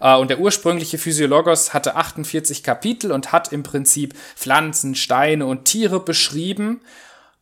[0.00, 0.14] Mhm.
[0.20, 6.00] Und der ursprüngliche Physiologos hatte 48 Kapitel und hat im Prinzip Pflanzen, Steine und Tiere
[6.00, 6.80] beschrieben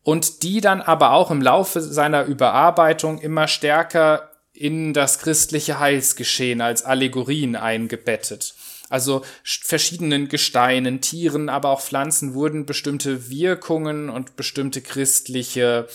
[0.02, 6.60] und die dann aber auch im Laufe seiner Überarbeitung immer stärker in das christliche Heilsgeschehen
[6.60, 8.54] als Allegorien eingebettet.
[8.88, 15.88] Also verschiedenen Gesteinen, Tieren, aber auch Pflanzen wurden bestimmte Wirkungen und bestimmte christliche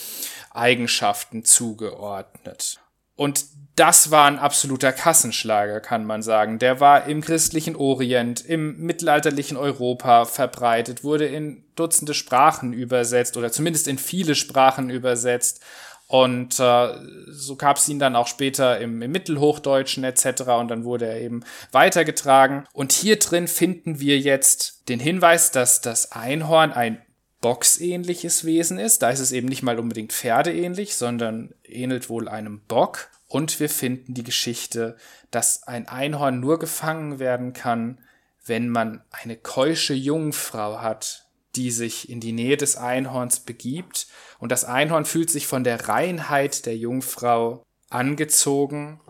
[0.49, 2.79] Eigenschaften zugeordnet.
[3.17, 6.57] Und das war ein absoluter Kassenschlager, kann man sagen.
[6.57, 13.51] Der war im christlichen Orient, im mittelalterlichen Europa verbreitet, wurde in Dutzende Sprachen übersetzt oder
[13.51, 15.61] zumindest in viele Sprachen übersetzt.
[16.07, 16.95] Und äh,
[17.27, 20.41] so gab es ihn dann auch später im, im Mittelhochdeutschen etc.
[20.57, 22.65] Und dann wurde er eben weitergetragen.
[22.73, 27.01] Und hier drin finden wir jetzt den Hinweis, dass das Einhorn ein
[27.41, 29.01] boxähnliches Wesen ist.
[29.01, 33.09] Da ist es eben nicht mal unbedingt pferdeähnlich, sondern ähnelt wohl einem Bock.
[33.27, 34.95] Und wir finden die Geschichte,
[35.31, 37.99] dass ein Einhorn nur gefangen werden kann,
[38.45, 44.07] wenn man eine keusche Jungfrau hat, die sich in die Nähe des Einhorns begibt.
[44.39, 49.01] Und das Einhorn fühlt sich von der Reinheit der Jungfrau angezogen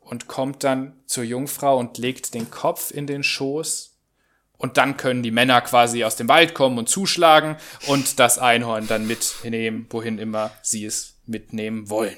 [0.00, 3.87] und kommt dann zur Jungfrau und legt den Kopf in den Schoß.
[4.58, 8.88] Und dann können die Männer quasi aus dem Wald kommen und zuschlagen und das Einhorn
[8.88, 12.16] dann mitnehmen, wohin immer sie es mitnehmen wollen.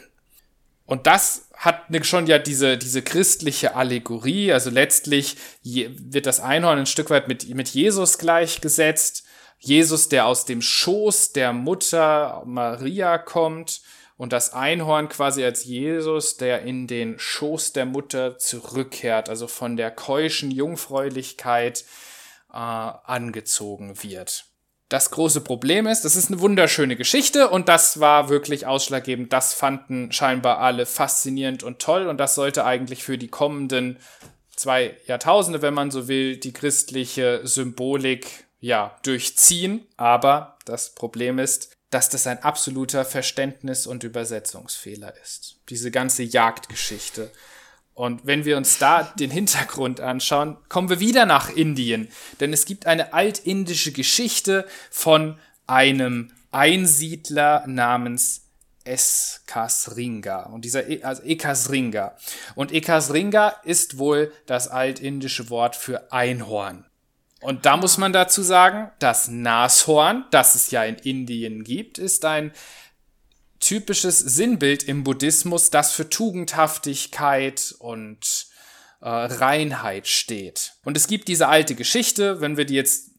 [0.86, 4.52] Und das hat schon ja diese, diese christliche Allegorie.
[4.52, 9.24] Also letztlich wird das Einhorn ein Stück weit mit, mit Jesus gleichgesetzt.
[9.60, 13.82] Jesus, der aus dem Schoß der Mutter Maria kommt
[14.16, 19.76] und das Einhorn quasi als Jesus, der in den Schoß der Mutter zurückkehrt, also von
[19.76, 21.84] der keuschen Jungfräulichkeit
[22.52, 24.44] äh, angezogen wird.
[24.88, 29.32] Das große Problem ist, das ist eine wunderschöne Geschichte und das war wirklich ausschlaggebend.
[29.32, 33.98] Das fanden scheinbar alle faszinierend und toll und das sollte eigentlich für die kommenden
[34.56, 39.86] zwei Jahrtausende, wenn man so will, die christliche Symbolik ja durchziehen.
[39.96, 45.56] Aber das Problem ist, dass das ein absoluter Verständnis- und Übersetzungsfehler ist.
[45.68, 47.30] Diese ganze Jagdgeschichte.
[48.00, 52.08] Und wenn wir uns da den Hintergrund anschauen, kommen wir wieder nach Indien.
[52.40, 58.46] Denn es gibt eine altindische Geschichte von einem Einsiedler namens
[58.84, 60.44] Eskasringa.
[60.44, 62.16] Und dieser, e also Ekasringa.
[62.54, 66.86] Und Ekasringa ist wohl das altindische Wort für Einhorn.
[67.42, 72.24] Und da muss man dazu sagen, das Nashorn, das es ja in Indien gibt, ist
[72.24, 72.52] ein
[73.60, 78.46] typisches Sinnbild im Buddhismus, das für Tugendhaftigkeit und
[79.00, 80.72] äh, Reinheit steht.
[80.84, 83.10] Und es gibt diese alte Geschichte, wenn wir die jetzt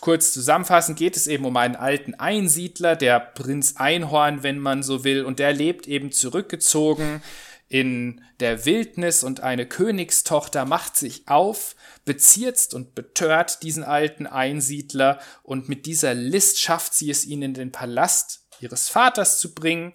[0.00, 5.04] kurz zusammenfassen, geht es eben um einen alten Einsiedler, der Prinz Einhorn, wenn man so
[5.04, 7.22] will, und der lebt eben zurückgezogen
[7.68, 15.18] in der Wildnis und eine Königstochter macht sich auf, bezirzt und betört diesen alten Einsiedler
[15.42, 19.92] und mit dieser List schafft sie es, ihn in den Palast ihres Vaters zu bringen.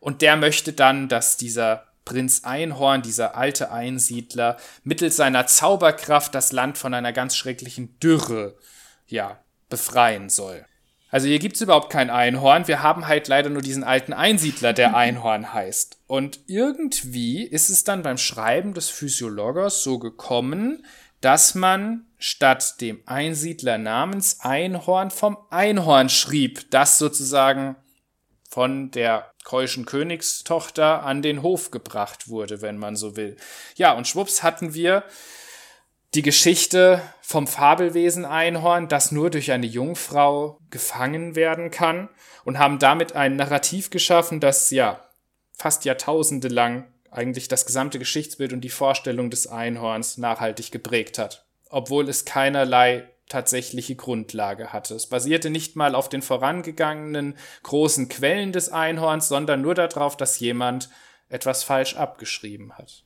[0.00, 6.52] Und der möchte dann, dass dieser Prinz Einhorn, dieser alte Einsiedler, mittels seiner Zauberkraft das
[6.52, 8.56] Land von einer ganz schrecklichen Dürre,
[9.06, 10.64] ja, befreien soll.
[11.10, 12.68] Also hier gibt's überhaupt kein Einhorn.
[12.68, 15.98] Wir haben halt leider nur diesen alten Einsiedler, der Einhorn heißt.
[16.06, 20.84] Und irgendwie ist es dann beim Schreiben des Physiologos so gekommen,
[21.20, 27.76] dass man statt dem Einsiedler namens Einhorn vom Einhorn schrieb, das sozusagen
[28.48, 33.36] von der keuschen Königstochter an den Hof gebracht wurde, wenn man so will.
[33.76, 35.04] Ja, und schwupps hatten wir
[36.14, 42.08] die Geschichte vom Fabelwesen Einhorn, das nur durch eine Jungfrau gefangen werden kann
[42.44, 45.04] und haben damit ein Narrativ geschaffen, das ja
[45.52, 51.46] fast Jahrtausende lang eigentlich das gesamte Geschichtsbild und die Vorstellung des Einhorns nachhaltig geprägt hat,
[51.68, 54.94] obwohl es keinerlei tatsächliche Grundlage hatte.
[54.94, 60.40] Es basierte nicht mal auf den vorangegangenen großen Quellen des Einhorns, sondern nur darauf, dass
[60.40, 60.88] jemand
[61.28, 63.04] etwas falsch abgeschrieben hat.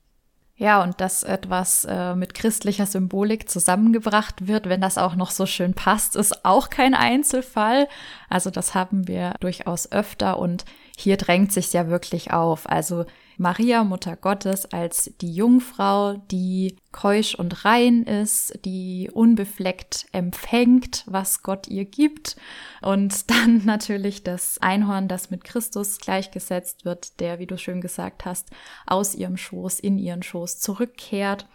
[0.54, 5.46] Ja, und dass etwas äh, mit christlicher Symbolik zusammengebracht wird, wenn das auch noch so
[5.46, 7.88] schön passt, ist auch kein Einzelfall.
[8.28, 10.64] Also das haben wir durchaus öfter und
[10.96, 12.68] hier drängt sich ja wirklich auf.
[12.68, 13.06] Also
[13.38, 21.42] Maria, Mutter Gottes, als die Jungfrau, die keusch und rein ist, die unbefleckt empfängt, was
[21.42, 22.36] Gott ihr gibt.
[22.82, 28.24] Und dann natürlich das Einhorn, das mit Christus gleichgesetzt wird, der, wie du schön gesagt
[28.24, 28.50] hast,
[28.86, 31.46] aus ihrem Schoß in ihren Schoß zurückkehrt.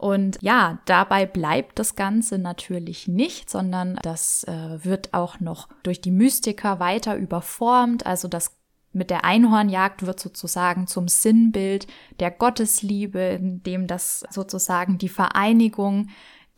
[0.00, 6.00] Und ja, dabei bleibt das Ganze natürlich nicht, sondern das äh, wird auch noch durch
[6.00, 8.06] die Mystiker weiter überformt.
[8.06, 8.59] Also das
[8.92, 11.86] mit der Einhornjagd wird sozusagen zum Sinnbild
[12.18, 16.08] der Gottesliebe, in dem das sozusagen die Vereinigung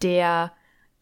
[0.03, 0.53] der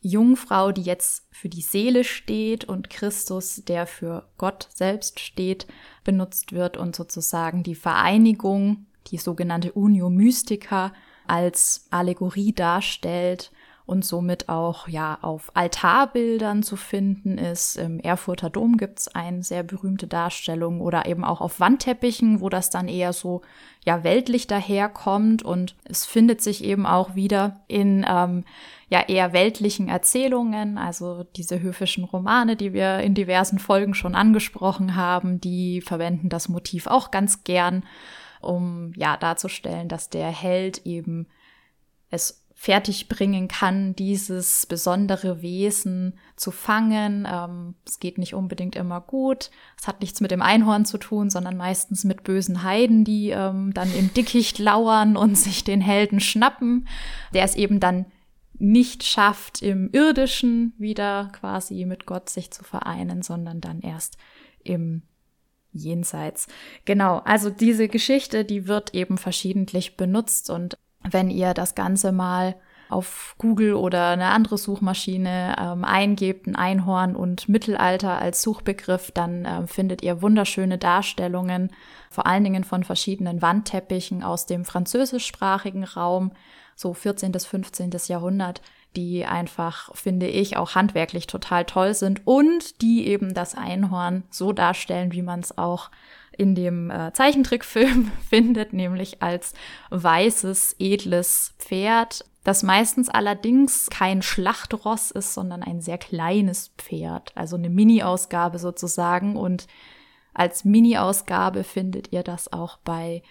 [0.01, 5.67] Jungfrau, die jetzt für die Seele steht und Christus, der für Gott selbst steht,
[6.05, 10.93] benutzt wird und sozusagen die Vereinigung, die sogenannte Unio Mystica,
[11.27, 13.53] als Allegorie darstellt
[13.87, 17.77] und somit auch ja auf Altarbildern zu finden ist.
[17.77, 22.71] Im Erfurter Dom gibt's eine sehr berühmte Darstellung oder eben auch auf Wandteppichen, wo das
[22.71, 23.43] dann eher so
[23.85, 28.45] ja weltlich daherkommt und es findet sich eben auch wieder in ähm,
[28.91, 34.97] ja eher weltlichen Erzählungen, also diese höfischen Romane, die wir in diversen Folgen schon angesprochen
[34.97, 37.85] haben, die verwenden das Motiv auch ganz gern,
[38.41, 41.27] um ja darzustellen, dass der Held eben
[42.11, 47.27] es fertigbringen kann, dieses besondere Wesen zu fangen.
[47.27, 49.51] Ähm, es geht nicht unbedingt immer gut.
[49.81, 53.73] Es hat nichts mit dem Einhorn zu tun, sondern meistens mit bösen Heiden, die ähm,
[53.73, 56.87] dann im Dickicht lauern und sich den Helden schnappen,
[57.33, 58.05] der es eben dann
[58.59, 64.19] nicht schafft, im irdischen wieder quasi mit Gott sich zu vereinen, sondern dann erst
[64.63, 65.01] im
[65.73, 66.47] Jenseits.
[66.85, 70.77] Genau, also diese Geschichte, die wird eben verschiedentlich benutzt und
[71.09, 72.57] wenn ihr das Ganze mal
[72.91, 79.47] auf Google oder eine andere Suchmaschine ähm, eingebt, ein Einhorn und Mittelalter als Suchbegriff, dann
[79.47, 81.71] ähm, findet ihr wunderschöne Darstellungen,
[82.11, 86.33] vor allen Dingen von verschiedenen Wandteppichen aus dem französischsprachigen Raum,
[86.75, 87.31] so 14.
[87.31, 87.93] bis 15.
[88.09, 88.61] Jahrhundert,
[88.97, 94.53] die einfach, finde ich, auch handwerklich total toll sind und die eben das Einhorn so
[94.53, 95.91] darstellen, wie man es auch
[96.37, 99.55] in dem äh, Zeichentrickfilm findet, nämlich als
[99.91, 107.57] weißes, edles Pferd, das meistens allerdings kein Schlachtross ist, sondern ein sehr kleines Pferd, also
[107.57, 109.37] eine Mini-Ausgabe sozusagen.
[109.37, 109.67] Und
[110.33, 113.23] als Mini-Ausgabe findet ihr das auch bei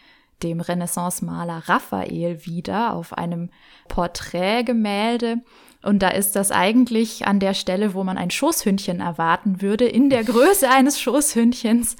[0.44, 3.50] dem Renaissance-Maler Raphael wieder auf einem
[3.88, 5.38] Porträtgemälde.
[5.82, 10.10] Und da ist das eigentlich an der Stelle, wo man ein Schoßhündchen erwarten würde, in
[10.10, 11.96] der Größe eines Schoßhündchens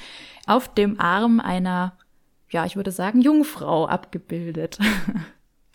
[0.48, 1.98] auf dem Arm einer,
[2.50, 4.80] ja, ich würde sagen, Jungfrau abgebildet.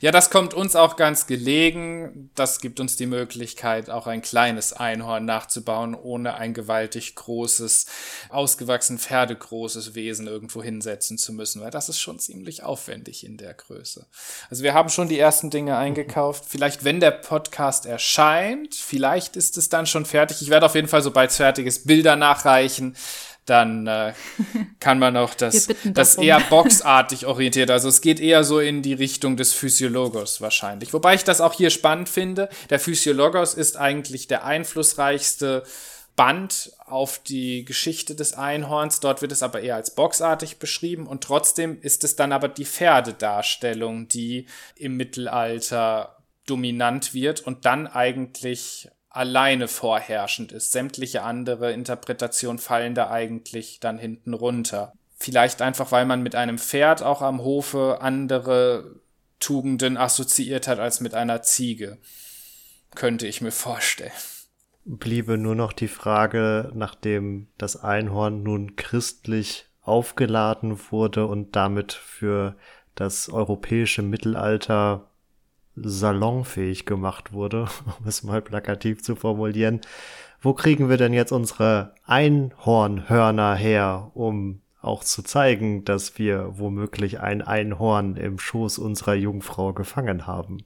[0.04, 2.28] Ja, das kommt uns auch ganz gelegen.
[2.34, 7.86] Das gibt uns die Möglichkeit, auch ein kleines Einhorn nachzubauen, ohne ein gewaltig großes,
[8.28, 13.54] ausgewachsen pferdegroßes Wesen irgendwo hinsetzen zu müssen, weil das ist schon ziemlich aufwendig in der
[13.54, 14.06] Größe.
[14.50, 16.44] Also wir haben schon die ersten Dinge eingekauft.
[16.46, 20.42] Vielleicht, wenn der Podcast erscheint, vielleicht ist es dann schon fertig.
[20.42, 22.94] Ich werde auf jeden Fall, sobald es fertig ist, Bilder nachreichen
[23.46, 24.14] dann äh,
[24.80, 27.70] kann man auch das, das eher boxartig orientiert.
[27.70, 30.92] Also es geht eher so in die Richtung des Physiologos wahrscheinlich.
[30.92, 32.48] Wobei ich das auch hier spannend finde.
[32.70, 35.64] Der Physiologos ist eigentlich der einflussreichste
[36.16, 39.00] Band auf die Geschichte des Einhorns.
[39.00, 42.64] Dort wird es aber eher als boxartig beschrieben und trotzdem ist es dann aber die
[42.64, 46.16] Pferdedarstellung, die im Mittelalter
[46.46, 50.72] dominant wird und dann eigentlich alleine vorherrschend ist.
[50.72, 54.92] Sämtliche andere Interpretationen fallen da eigentlich dann hinten runter.
[55.16, 59.00] Vielleicht einfach, weil man mit einem Pferd auch am Hofe andere
[59.38, 61.98] Tugenden assoziiert hat als mit einer Ziege.
[62.94, 64.12] Könnte ich mir vorstellen.
[64.84, 72.56] Bliebe nur noch die Frage, nachdem das Einhorn nun christlich aufgeladen wurde und damit für
[72.94, 75.10] das europäische Mittelalter
[75.76, 77.68] salonfähig gemacht wurde,
[77.98, 79.80] um es mal plakativ zu formulieren.
[80.40, 87.20] Wo kriegen wir denn jetzt unsere Einhornhörner her, um auch zu zeigen, dass wir womöglich
[87.20, 90.58] ein Einhorn im Schoß unserer Jungfrau gefangen haben?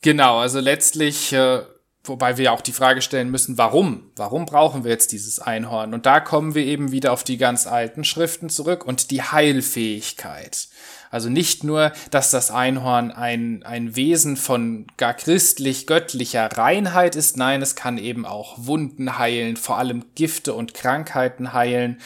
[0.00, 1.62] Genau, also letztlich, äh,
[2.04, 4.10] wobei wir auch die Frage stellen müssen, warum?
[4.16, 5.92] Warum brauchen wir jetzt dieses Einhorn?
[5.92, 10.68] Und da kommen wir eben wieder auf die ganz alten Schriften zurück und die Heilfähigkeit.
[11.10, 17.62] Also nicht nur, dass das Einhorn ein, ein Wesen von gar christlich-göttlicher Reinheit ist, nein,
[17.62, 22.00] es kann eben auch Wunden heilen, vor allem Gifte und Krankheiten heilen.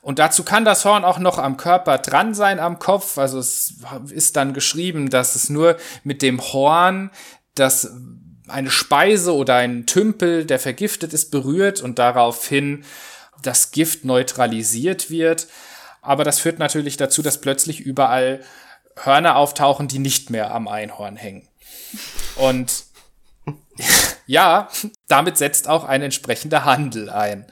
[0.00, 3.18] Und dazu kann das Horn auch noch am Körper dran sein, am Kopf.
[3.18, 3.74] Also es
[4.10, 7.10] ist dann geschrieben, dass es nur mit dem Horn
[7.56, 7.92] das
[8.48, 12.84] eine Speise oder ein Tümpel, der vergiftet ist, berührt und daraufhin
[13.42, 15.48] das Gift neutralisiert wird.
[16.06, 18.40] Aber das führt natürlich dazu, dass plötzlich überall
[18.96, 21.46] Hörner auftauchen, die nicht mehr am Einhorn hängen.
[22.36, 22.84] Und
[24.26, 24.68] ja,
[25.08, 27.46] damit setzt auch ein entsprechender Handel ein.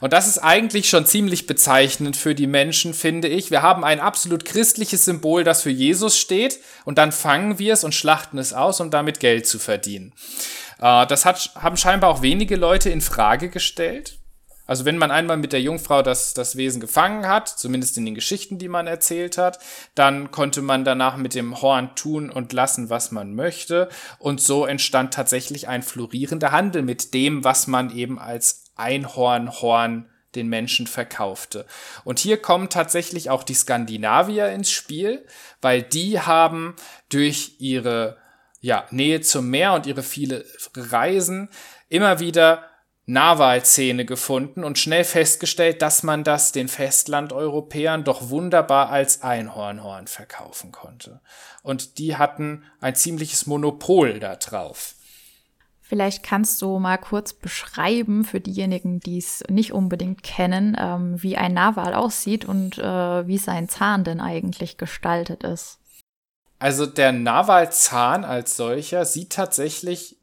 [0.00, 3.50] Und das ist eigentlich schon ziemlich bezeichnend für die Menschen, finde ich.
[3.50, 7.84] Wir haben ein absolut christliches Symbol, das für Jesus steht, und dann fangen wir es
[7.84, 10.12] und schlachten es aus, um damit Geld zu verdienen.
[10.80, 14.18] Äh, das hat, haben scheinbar auch wenige Leute in Frage gestellt.
[14.66, 18.14] Also wenn man einmal mit der Jungfrau das, das Wesen gefangen hat, zumindest in den
[18.14, 19.58] Geschichten, die man erzählt hat,
[19.94, 23.88] dann konnte man danach mit dem Horn tun und lassen, was man möchte.
[24.18, 30.48] Und so entstand tatsächlich ein florierender Handel mit dem, was man eben als Einhornhorn den
[30.48, 31.66] Menschen verkaufte.
[32.02, 35.24] Und hier kommen tatsächlich auch die Skandinavier ins Spiel,
[35.60, 36.74] weil die haben
[37.08, 38.16] durch ihre
[38.60, 40.44] ja, Nähe zum Meer und ihre viele
[40.74, 41.50] Reisen
[41.88, 42.64] immer wieder
[43.06, 50.72] Narwalzähne gefunden und schnell festgestellt, dass man das den Festlandeuropäern doch wunderbar als Einhornhorn verkaufen
[50.72, 51.20] konnte.
[51.62, 54.94] Und die hatten ein ziemliches Monopol da drauf.
[55.86, 61.36] Vielleicht kannst du mal kurz beschreiben für diejenigen, die es nicht unbedingt kennen, ähm, wie
[61.36, 65.78] ein Narwal aussieht und äh, wie sein Zahn denn eigentlich gestaltet ist.
[66.58, 70.13] Also der Narwalzahn als solcher sieht tatsächlich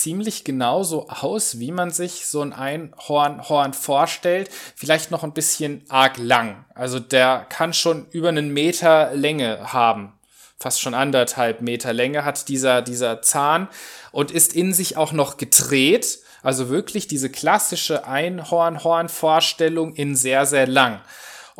[0.00, 4.48] ziemlich genauso aus, wie man sich so ein Einhornhorn vorstellt.
[4.74, 6.64] Vielleicht noch ein bisschen arg lang.
[6.74, 10.12] Also der kann schon über einen Meter Länge haben.
[10.58, 13.68] Fast schon anderthalb Meter Länge hat dieser, dieser Zahn
[14.10, 16.20] und ist in sich auch noch gedreht.
[16.42, 21.00] Also wirklich diese klassische Einhornhorn-Vorstellung in sehr, sehr lang.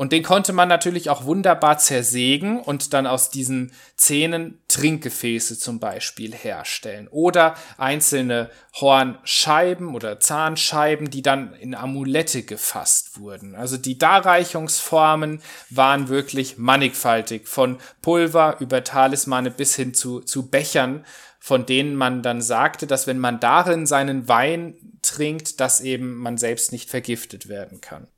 [0.01, 5.79] Und den konnte man natürlich auch wunderbar zersägen und dann aus diesen Zähnen Trinkgefäße zum
[5.79, 7.07] Beispiel herstellen.
[7.09, 8.49] Oder einzelne
[8.81, 13.55] Hornscheiben oder Zahnscheiben, die dann in Amulette gefasst wurden.
[13.55, 17.47] Also die Darreichungsformen waren wirklich mannigfaltig.
[17.47, 21.05] Von Pulver über Talismane bis hin zu, zu Bechern,
[21.41, 26.39] von denen man dann sagte, dass wenn man darin seinen Wein trinkt, dass eben man
[26.39, 28.09] selbst nicht vergiftet werden kann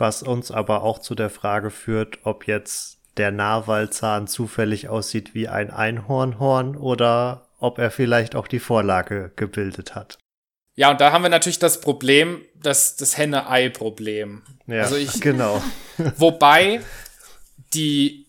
[0.00, 5.48] was uns aber auch zu der Frage führt, ob jetzt der Narwalzahn zufällig aussieht wie
[5.48, 10.18] ein Einhornhorn oder ob er vielleicht auch die Vorlage gebildet hat.
[10.76, 14.42] Ja, und da haben wir natürlich das Problem, das, das Henne-Ei-Problem.
[14.66, 15.62] Ja, also ich, genau.
[16.16, 16.80] wobei
[17.74, 18.26] die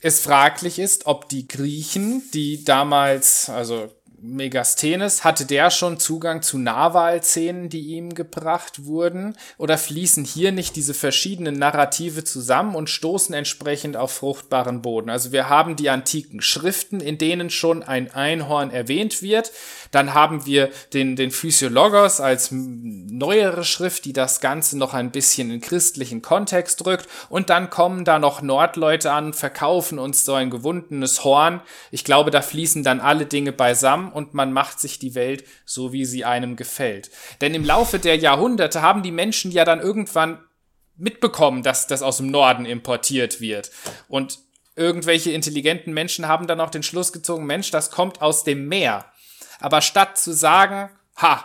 [0.00, 3.92] es fraglich ist, ob die Griechen, die damals, also
[4.24, 9.36] Megasthenes, hatte der schon Zugang zu Narwalszenen, die ihm gebracht wurden?
[9.58, 15.10] Oder fließen hier nicht diese verschiedenen Narrative zusammen und stoßen entsprechend auf fruchtbaren Boden?
[15.10, 19.50] Also wir haben die antiken Schriften, in denen schon ein Einhorn erwähnt wird.
[19.90, 25.50] Dann haben wir den, den Physiologos als neuere Schrift, die das Ganze noch ein bisschen
[25.50, 27.08] in christlichen Kontext drückt.
[27.28, 31.60] Und dann kommen da noch Nordleute an, verkaufen uns so ein gewundenes Horn.
[31.90, 35.92] Ich glaube, da fließen dann alle Dinge beisammen und man macht sich die Welt so,
[35.92, 37.10] wie sie einem gefällt.
[37.40, 40.38] Denn im Laufe der Jahrhunderte haben die Menschen ja dann irgendwann
[40.96, 43.70] mitbekommen, dass das aus dem Norden importiert wird.
[44.08, 44.38] Und
[44.76, 49.06] irgendwelche intelligenten Menschen haben dann auch den Schluss gezogen, Mensch, das kommt aus dem Meer.
[49.60, 51.44] Aber statt zu sagen, ha,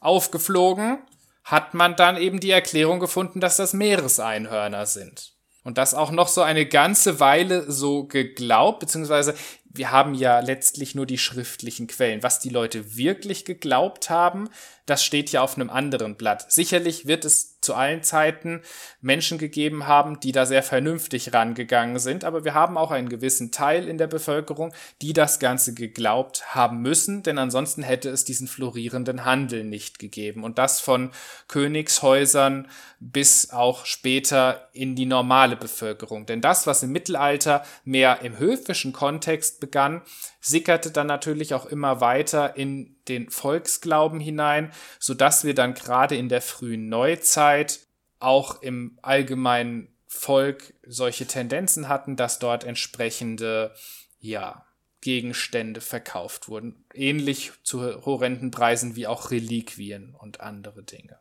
[0.00, 0.98] aufgeflogen,
[1.44, 5.32] hat man dann eben die Erklärung gefunden, dass das Meereseinhörner sind.
[5.64, 9.34] Und das auch noch so eine ganze Weile so geglaubt, beziehungsweise
[9.70, 12.22] wir haben ja letztlich nur die schriftlichen Quellen.
[12.22, 14.48] Was die Leute wirklich geglaubt haben,
[14.88, 16.50] das steht ja auf einem anderen Blatt.
[16.50, 18.62] Sicherlich wird es zu allen Zeiten
[19.00, 23.50] Menschen gegeben haben, die da sehr vernünftig rangegangen sind, aber wir haben auch einen gewissen
[23.50, 24.72] Teil in der Bevölkerung,
[25.02, 30.44] die das Ganze geglaubt haben müssen, denn ansonsten hätte es diesen florierenden Handel nicht gegeben.
[30.44, 31.10] Und das von
[31.48, 32.68] Königshäusern
[33.00, 36.26] bis auch später in die normale Bevölkerung.
[36.26, 40.02] Denn das, was im Mittelalter mehr im höfischen Kontext begann,
[40.40, 46.16] sickerte dann natürlich auch immer weiter in den Volksglauben hinein, so dass wir dann gerade
[46.16, 47.80] in der frühen Neuzeit
[48.18, 53.74] auch im allgemeinen Volk solche Tendenzen hatten, dass dort entsprechende,
[54.20, 54.64] ja,
[55.00, 56.84] Gegenstände verkauft wurden.
[56.92, 61.18] Ähnlich zu horrenden Preisen wie auch Reliquien und andere Dinge.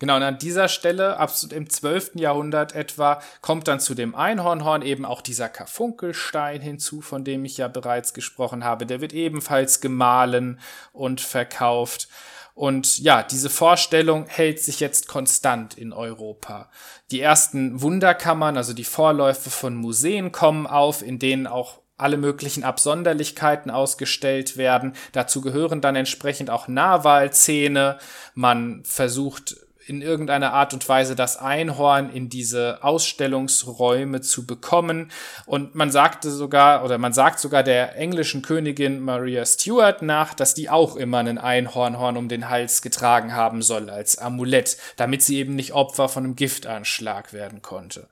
[0.00, 2.16] Genau, und an dieser Stelle, absolut im 12.
[2.16, 7.58] Jahrhundert etwa, kommt dann zu dem Einhornhorn eben auch dieser Karfunkelstein hinzu, von dem ich
[7.58, 8.84] ja bereits gesprochen habe.
[8.84, 10.58] Der wird ebenfalls gemahlen
[10.92, 12.08] und verkauft.
[12.54, 16.70] Und ja, diese Vorstellung hält sich jetzt konstant in Europa.
[17.10, 22.64] Die ersten Wunderkammern, also die Vorläufe von Museen kommen auf, in denen auch alle möglichen
[22.64, 24.94] Absonderlichkeiten ausgestellt werden.
[25.12, 27.98] Dazu gehören dann entsprechend auch Nahwahlzähne.
[28.34, 35.10] Man versucht in irgendeiner Art und Weise das Einhorn in diese Ausstellungsräume zu bekommen.
[35.46, 40.54] Und man sagte sogar, oder man sagt sogar der englischen Königin Maria Stuart nach, dass
[40.54, 45.38] die auch immer einen Einhornhorn um den Hals getragen haben soll als Amulett, damit sie
[45.38, 48.08] eben nicht Opfer von einem Giftanschlag werden konnte.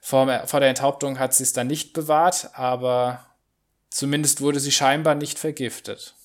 [0.00, 3.24] Vor, vor der Enthauptung hat sie es dann nicht bewahrt, aber
[3.90, 6.15] zumindest wurde sie scheinbar nicht vergiftet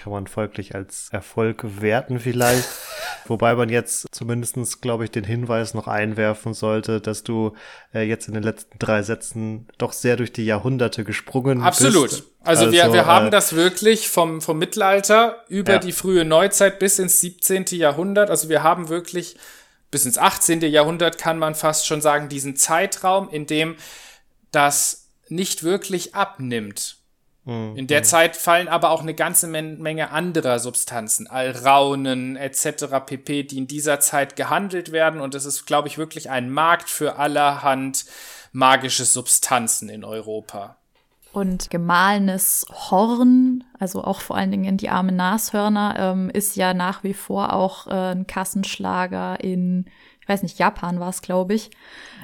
[0.00, 2.68] kann man folglich als Erfolg werten vielleicht.
[3.26, 7.54] Wobei man jetzt zumindestens, glaube ich, den Hinweis noch einwerfen sollte, dass du
[7.92, 12.10] äh, jetzt in den letzten drei Sätzen doch sehr durch die Jahrhunderte gesprungen Absolut.
[12.10, 12.14] bist.
[12.14, 12.38] Absolut.
[12.44, 15.78] Also, wir, wir haben äh, das wirklich vom, vom Mittelalter über ja.
[15.78, 17.66] die frühe Neuzeit bis ins 17.
[17.72, 18.30] Jahrhundert.
[18.30, 19.36] Also wir haben wirklich
[19.90, 20.60] bis ins 18.
[20.62, 23.76] Jahrhundert kann man fast schon sagen, diesen Zeitraum, in dem
[24.50, 26.97] das nicht wirklich abnimmt.
[27.48, 27.76] Mhm.
[27.76, 32.84] In der Zeit fallen aber auch eine ganze Menge anderer Substanzen, Alraunen etc.
[33.06, 35.22] pp., die in dieser Zeit gehandelt werden.
[35.22, 38.04] Und es ist, glaube ich, wirklich ein Markt für allerhand
[38.52, 40.76] magische Substanzen in Europa.
[41.32, 47.02] Und gemahlenes Horn, also auch vor allen Dingen die armen Nashörner, ähm, ist ja nach
[47.02, 49.86] wie vor auch äh, ein Kassenschlager in
[50.28, 51.70] weiß nicht, Japan war es, glaube ich,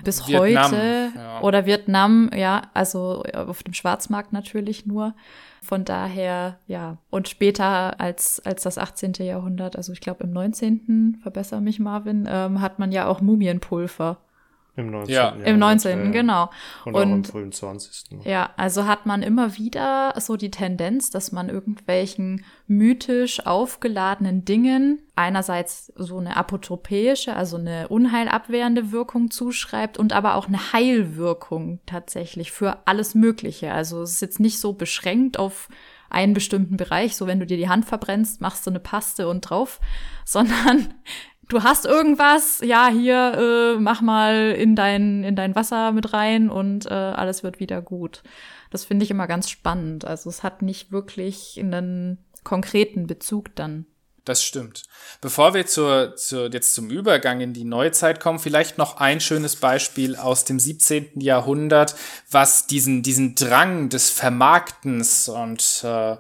[0.05, 1.41] bis Vietnam, heute ja.
[1.41, 5.15] oder Vietnam, ja, also auf dem Schwarzmarkt natürlich nur.
[5.63, 9.15] Von daher, ja, und später als, als das 18.
[9.21, 14.19] Jahrhundert, also ich glaube im 19., verbessere mich Marvin, ähm, hat man ja auch Mumienpulver.
[14.77, 15.15] Im 19.
[15.15, 15.29] Ja.
[15.31, 16.07] Im 19.
[16.07, 16.51] Ja, genau.
[16.85, 18.25] Und, und im frühen 20.
[18.25, 25.01] Ja, also hat man immer wieder so die Tendenz, dass man irgendwelchen mythisch aufgeladenen Dingen
[25.15, 32.51] einerseits so eine apotropäische, also eine unheilabwehrende Wirkung zuschreibt und aber auch eine Heilwirkung tatsächlich
[32.51, 33.73] für alles Mögliche.
[33.73, 35.69] Also es ist jetzt nicht so beschränkt auf
[36.11, 39.43] einen bestimmten Bereich, so wenn du dir die Hand verbrennst, machst du eine Paste und
[39.43, 39.81] drauf,
[40.25, 40.95] sondern
[41.49, 46.51] du hast irgendwas, ja, hier, äh, mach mal in dein, in dein Wasser mit rein
[46.51, 48.23] und äh, alles wird wieder gut.
[48.71, 50.05] Das finde ich immer ganz spannend.
[50.05, 53.87] Also es hat nicht wirklich einen konkreten Bezug dann.
[54.25, 54.85] Das stimmt.
[55.21, 59.57] Bevor wir zur, zur, jetzt zum Übergang in die Neuzeit kommen, vielleicht noch ein schönes
[59.57, 61.21] Beispiel aus dem 17.
[61.21, 61.95] Jahrhundert,
[62.31, 66.17] was diesen, diesen Drang des Vermarktens und äh,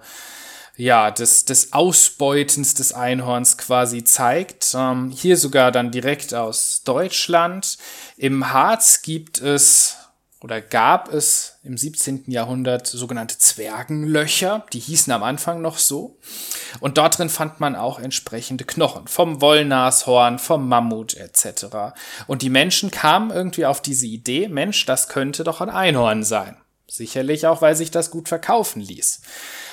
[0.76, 4.74] ja, des, des Ausbeutens des Einhorns quasi zeigt.
[4.76, 7.78] Ähm, hier sogar dann direkt aus Deutschland.
[8.16, 9.96] Im Harz gibt es
[10.44, 12.24] oder gab es im 17.
[12.26, 16.18] Jahrhundert sogenannte Zwergenlöcher, die hießen am Anfang noch so.
[16.80, 21.94] Und dort drin fand man auch entsprechende Knochen vom Wollnashorn, vom Mammut etc.
[22.26, 26.58] Und die Menschen kamen irgendwie auf diese Idee, Mensch, das könnte doch ein Einhorn sein.
[26.88, 29.22] Sicherlich auch, weil sich das gut verkaufen ließ.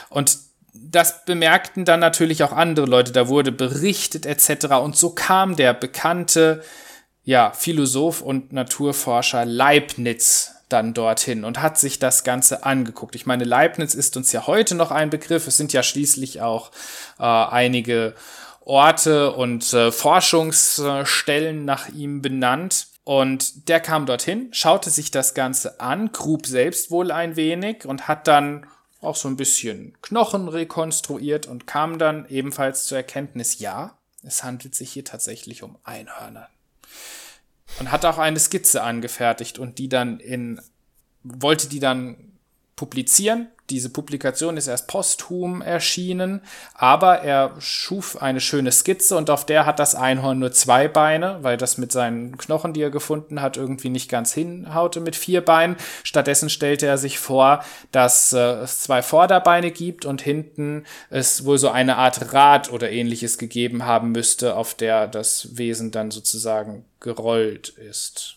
[0.09, 0.37] Und
[0.73, 4.75] das bemerkten dann natürlich auch andere Leute, da wurde berichtet etc.
[4.81, 6.63] Und so kam der bekannte
[7.23, 13.15] ja, Philosoph und Naturforscher Leibniz dann dorthin und hat sich das Ganze angeguckt.
[13.15, 15.47] Ich meine, Leibniz ist uns ja heute noch ein Begriff.
[15.47, 16.71] Es sind ja schließlich auch
[17.19, 18.15] äh, einige
[18.61, 22.87] Orte und äh, Forschungsstellen nach ihm benannt.
[23.03, 28.07] Und der kam dorthin, schaute sich das Ganze an, grub selbst wohl ein wenig und
[28.07, 28.65] hat dann
[29.01, 34.75] auch so ein bisschen Knochen rekonstruiert und kam dann ebenfalls zur Erkenntnis, ja, es handelt
[34.75, 36.49] sich hier tatsächlich um Einhörner.
[37.79, 40.61] Und hat auch eine Skizze angefertigt und die dann in,
[41.23, 42.31] wollte die dann
[42.75, 46.41] publizieren diese Publikation ist erst posthum erschienen,
[46.73, 51.39] aber er schuf eine schöne Skizze und auf der hat das Einhorn nur zwei Beine,
[51.41, 55.41] weil das mit seinen Knochen, die er gefunden hat, irgendwie nicht ganz hinhaute mit vier
[55.41, 55.77] Beinen.
[56.03, 61.57] Stattdessen stellte er sich vor, dass äh, es zwei Vorderbeine gibt und hinten es wohl
[61.57, 66.85] so eine Art Rad oder ähnliches gegeben haben müsste, auf der das Wesen dann sozusagen
[66.99, 68.35] gerollt ist.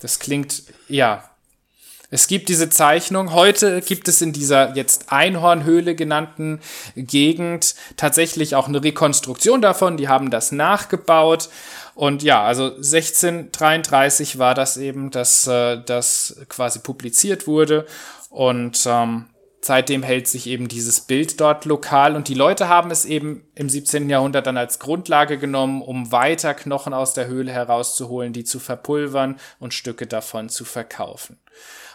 [0.00, 1.31] Das klingt, ja,
[2.12, 3.32] es gibt diese Zeichnung.
[3.32, 6.60] Heute gibt es in dieser jetzt Einhornhöhle genannten
[6.94, 9.96] Gegend tatsächlich auch eine Rekonstruktion davon.
[9.96, 11.48] Die haben das nachgebaut.
[11.94, 17.86] Und ja, also 1633 war das eben, dass äh, das quasi publiziert wurde.
[18.28, 19.24] Und ähm,
[19.64, 23.68] seitdem hält sich eben dieses Bild dort lokal und die Leute haben es eben im
[23.68, 24.10] 17.
[24.10, 29.38] Jahrhundert dann als Grundlage genommen, um weiter Knochen aus der Höhle herauszuholen, die zu verpulvern
[29.60, 31.38] und Stücke davon zu verkaufen.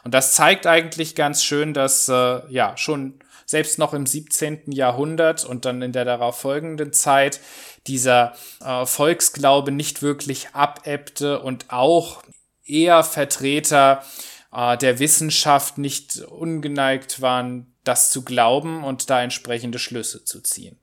[0.04, 4.72] Und das zeigt eigentlich ganz schön, dass äh, ja schon selbst noch im 17.
[4.72, 7.42] Jahrhundert und dann in der darauf folgenden Zeit
[7.88, 12.24] dieser äh, Volksglaube nicht wirklich abebbte und auch
[12.66, 14.04] eher Vertreter
[14.52, 20.78] äh, der Wissenschaft nicht ungeneigt waren, das zu glauben und da entsprechende Schlüsse zu ziehen.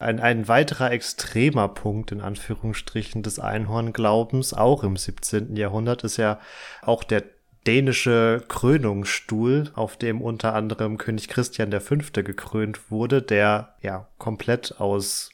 [0.00, 5.56] Ein, ein weiterer extremer Punkt in Anführungsstrichen des Einhornglaubens, auch im 17.
[5.56, 6.38] Jahrhundert, ist ja
[6.82, 7.24] auch der
[7.66, 11.96] dänische Krönungsstuhl, auf dem unter anderem König Christian V.
[12.22, 15.30] gekrönt wurde, der ja komplett aus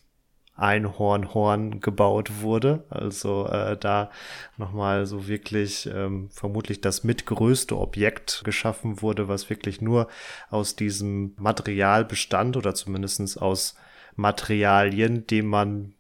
[0.57, 2.85] Einhornhorn gebaut wurde.
[2.89, 4.11] Also äh, da
[4.57, 10.09] nochmal so wirklich ähm, vermutlich das mitgrößte Objekt geschaffen wurde, was wirklich nur
[10.51, 13.75] aus diesem Material bestand oder zumindestens aus
[14.17, 15.95] Materialien, die man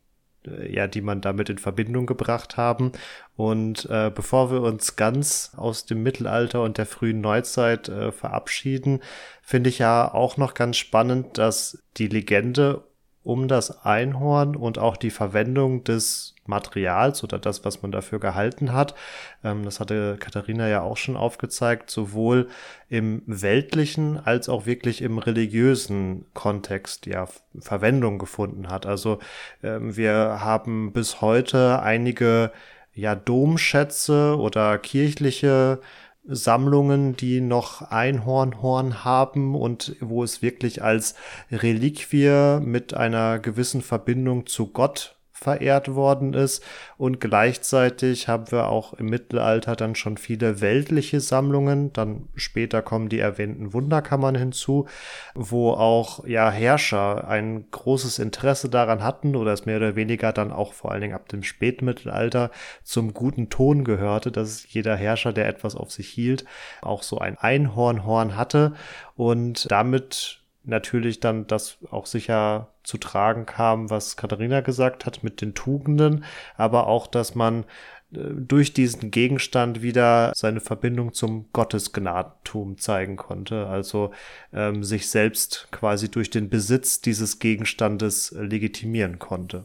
[0.46, 2.92] äh, ja, die man damit in Verbindung gebracht haben.
[3.36, 9.00] Und äh, bevor wir uns ganz aus dem Mittelalter und der frühen Neuzeit äh, verabschieden,
[9.42, 12.84] finde ich ja auch noch ganz spannend, dass die Legende
[13.24, 18.72] um das Einhorn und auch die Verwendung des Materials oder das, was man dafür gehalten
[18.72, 18.94] hat.
[19.42, 22.48] Ähm, das hatte Katharina ja auch schon aufgezeigt, sowohl
[22.88, 27.26] im weltlichen als auch wirklich im religiösen Kontext ja
[27.58, 28.84] Verwendung gefunden hat.
[28.84, 29.18] Also
[29.62, 32.52] ähm, wir haben bis heute einige
[32.92, 35.80] ja Domschätze oder kirchliche
[36.26, 41.14] Sammlungen, die noch Einhornhorn haben und wo es wirklich als
[41.50, 45.13] Reliquie mit einer gewissen Verbindung zu Gott
[45.44, 46.64] verehrt worden ist.
[46.96, 51.92] Und gleichzeitig haben wir auch im Mittelalter dann schon viele weltliche Sammlungen.
[51.92, 54.86] Dann später kommen die erwähnten Wunderkammern hinzu,
[55.34, 60.50] wo auch ja Herrscher ein großes Interesse daran hatten oder es mehr oder weniger dann
[60.50, 62.50] auch vor allen Dingen ab dem Spätmittelalter
[62.82, 66.44] zum guten Ton gehörte, dass jeder Herrscher, der etwas auf sich hielt,
[66.80, 68.72] auch so ein Einhornhorn hatte
[69.14, 75.40] und damit natürlich dann das auch sicher zu tragen kam, was Katharina gesagt hat mit
[75.40, 76.24] den Tugenden,
[76.56, 77.64] aber auch, dass man
[78.12, 84.12] äh, durch diesen Gegenstand wieder seine Verbindung zum Gottesgnadentum zeigen konnte, also
[84.52, 89.64] ähm, sich selbst quasi durch den Besitz dieses Gegenstandes legitimieren konnte.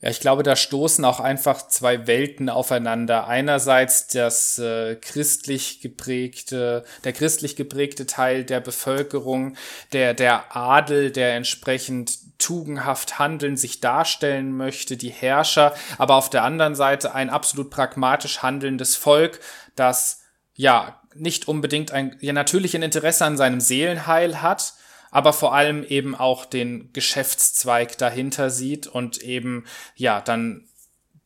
[0.00, 3.28] Ja, ich glaube, da stoßen auch einfach zwei Welten aufeinander.
[3.28, 9.56] Einerseits das äh, christlich geprägte, der christlich geprägte Teil der Bevölkerung,
[9.94, 16.44] der, der Adel, der entsprechend tugendhaft handeln, sich darstellen möchte, die Herrscher, aber auf der
[16.44, 19.40] anderen Seite ein absolut pragmatisch handelndes Volk,
[19.76, 20.20] das
[20.54, 24.74] ja nicht unbedingt ein, ja natürlich ein Interesse an seinem Seelenheil hat,
[25.10, 30.68] aber vor allem eben auch den Geschäftszweig dahinter sieht und eben ja dann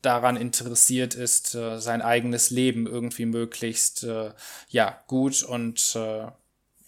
[0.02, 4.32] daran interessiert ist, äh, sein eigenes Leben irgendwie möglichst äh,
[4.68, 6.26] ja gut und äh,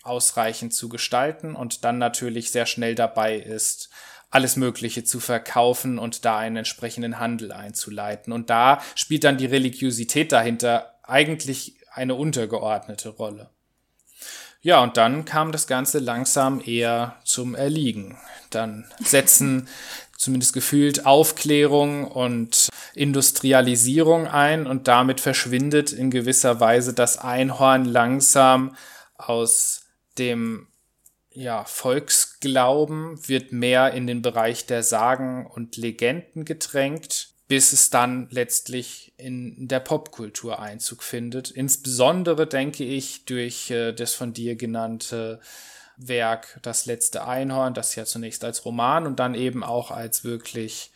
[0.03, 3.91] ausreichend zu gestalten und dann natürlich sehr schnell dabei ist,
[4.31, 8.33] alles Mögliche zu verkaufen und da einen entsprechenden Handel einzuleiten.
[8.33, 13.51] Und da spielt dann die Religiosität dahinter eigentlich eine untergeordnete Rolle.
[14.63, 18.17] Ja, und dann kam das Ganze langsam eher zum Erliegen.
[18.51, 19.69] Dann setzen
[20.17, 28.77] zumindest gefühlt Aufklärung und Industrialisierung ein und damit verschwindet in gewisser Weise das Einhorn langsam
[29.17, 29.87] aus
[30.17, 30.69] dem
[31.31, 38.29] ja, Volksglauben, wird mehr in den Bereich der Sagen und Legenden gedrängt bis es dann
[38.31, 41.51] letztlich in der Popkultur Einzug findet.
[41.51, 45.41] Insbesondere denke ich durch äh, das von dir genannte
[45.97, 50.91] Werk Das letzte Einhorn, das ja zunächst als Roman und dann eben auch als wirklich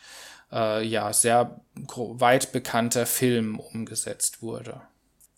[0.51, 4.81] äh, ja sehr weit bekannter Film umgesetzt wurde.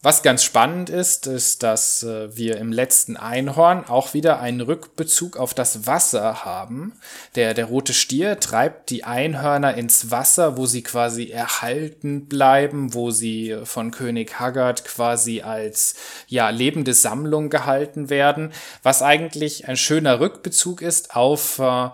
[0.01, 5.35] Was ganz spannend ist, ist, dass äh, wir im letzten Einhorn auch wieder einen Rückbezug
[5.35, 6.93] auf das Wasser haben.
[7.35, 13.11] Der, der rote Stier treibt die Einhörner ins Wasser, wo sie quasi erhalten bleiben, wo
[13.11, 15.95] sie von König Haggard quasi als
[16.27, 21.89] ja, lebende Sammlung gehalten werden, was eigentlich ein schöner Rückbezug ist auf äh,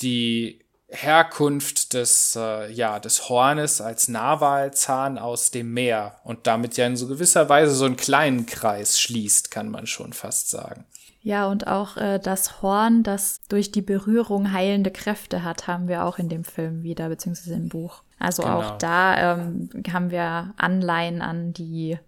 [0.00, 6.86] die Herkunft des, äh, ja, des Hornes als Narwalzahn aus dem Meer und damit ja
[6.86, 10.86] in so gewisser Weise so einen kleinen Kreis schließt, kann man schon fast sagen.
[11.20, 16.04] Ja, und auch äh, das Horn, das durch die Berührung heilende Kräfte hat, haben wir
[16.04, 18.02] auch in dem Film wieder, beziehungsweise im Buch.
[18.18, 18.60] Also genau.
[18.60, 21.98] auch da ähm, haben wir Anleihen an die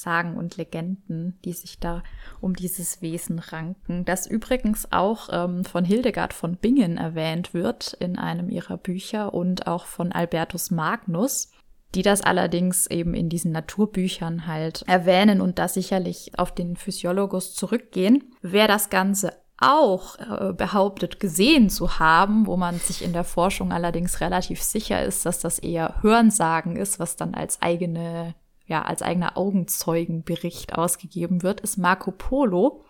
[0.00, 2.02] Sagen und Legenden, die sich da
[2.40, 8.18] um dieses Wesen ranken, das übrigens auch ähm, von Hildegard von Bingen erwähnt wird in
[8.18, 11.50] einem ihrer Bücher und auch von Albertus Magnus,
[11.94, 17.54] die das allerdings eben in diesen Naturbüchern halt erwähnen und da sicherlich auf den Physiologus
[17.54, 18.24] zurückgehen.
[18.42, 23.72] Wer das Ganze auch äh, behauptet gesehen zu haben, wo man sich in der Forschung
[23.72, 28.34] allerdings relativ sicher ist, dass das eher Hörensagen ist, was dann als eigene
[28.66, 32.84] ja, als eigener Augenzeugenbericht ausgegeben wird, ist Marco Polo,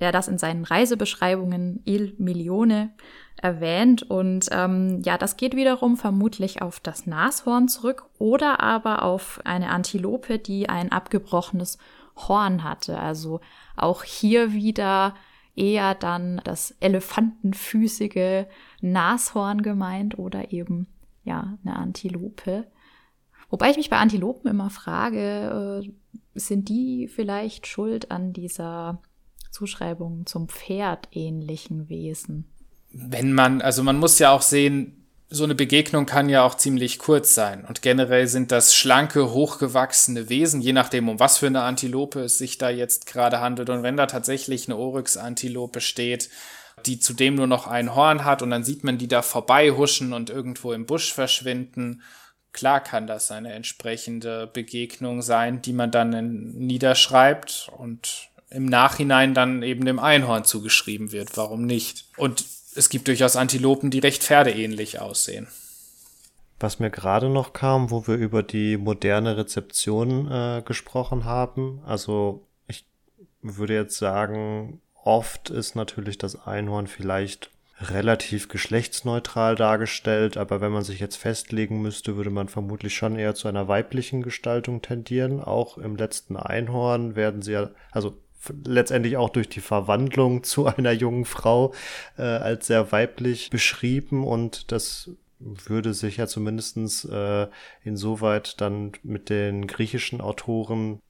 [0.00, 2.90] der das in seinen Reisebeschreibungen Il Milione
[3.36, 4.02] erwähnt.
[4.02, 9.70] Und ähm, ja, das geht wiederum vermutlich auf das Nashorn zurück oder aber auf eine
[9.70, 11.78] Antilope, die ein abgebrochenes
[12.16, 12.98] Horn hatte.
[12.98, 13.40] Also
[13.76, 15.14] auch hier wieder
[15.54, 18.46] eher dann das elefantenfüßige
[18.80, 20.86] Nashorn gemeint oder eben
[21.24, 22.66] ja eine Antilope.
[23.50, 25.90] Wobei ich mich bei Antilopen immer frage, äh,
[26.34, 29.00] sind die vielleicht schuld an dieser
[29.50, 32.46] Zuschreibung zum Pferd ähnlichen Wesen?
[32.90, 34.98] Wenn man, also man muss ja auch sehen,
[35.30, 37.64] so eine Begegnung kann ja auch ziemlich kurz sein.
[37.66, 42.38] Und generell sind das schlanke, hochgewachsene Wesen, je nachdem, um was für eine Antilope es
[42.38, 43.68] sich da jetzt gerade handelt.
[43.68, 46.30] Und wenn da tatsächlich eine Oryx-Antilope steht,
[46.86, 50.12] die zudem nur noch ein Horn hat und dann sieht man die da vorbei huschen
[50.12, 52.02] und irgendwo im Busch verschwinden
[52.58, 56.10] Klar kann das eine entsprechende Begegnung sein, die man dann
[56.54, 61.36] niederschreibt und im Nachhinein dann eben dem Einhorn zugeschrieben wird.
[61.36, 62.06] Warum nicht?
[62.16, 62.44] Und
[62.74, 65.46] es gibt durchaus Antilopen, die recht pferdeähnlich aussehen.
[66.58, 72.44] Was mir gerade noch kam, wo wir über die moderne Rezeption äh, gesprochen haben, also
[72.66, 72.84] ich
[73.40, 80.82] würde jetzt sagen, oft ist natürlich das Einhorn vielleicht relativ geschlechtsneutral dargestellt, aber wenn man
[80.82, 85.40] sich jetzt festlegen müsste, würde man vermutlich schon eher zu einer weiblichen Gestaltung tendieren.
[85.40, 88.16] Auch im letzten Einhorn werden sie ja, also
[88.64, 91.72] letztendlich auch durch die Verwandlung zu einer jungen Frau
[92.16, 95.10] äh, als sehr weiblich beschrieben und das
[95.40, 97.46] würde sich ja zumindestens äh,
[97.84, 101.00] insoweit dann mit den griechischen Autoren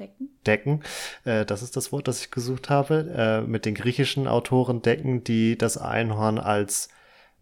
[0.00, 0.28] decken.
[0.46, 0.82] Decken,
[1.24, 5.22] äh, das ist das Wort, das ich gesucht habe, äh, mit den griechischen Autoren decken,
[5.22, 6.88] die das Einhorn als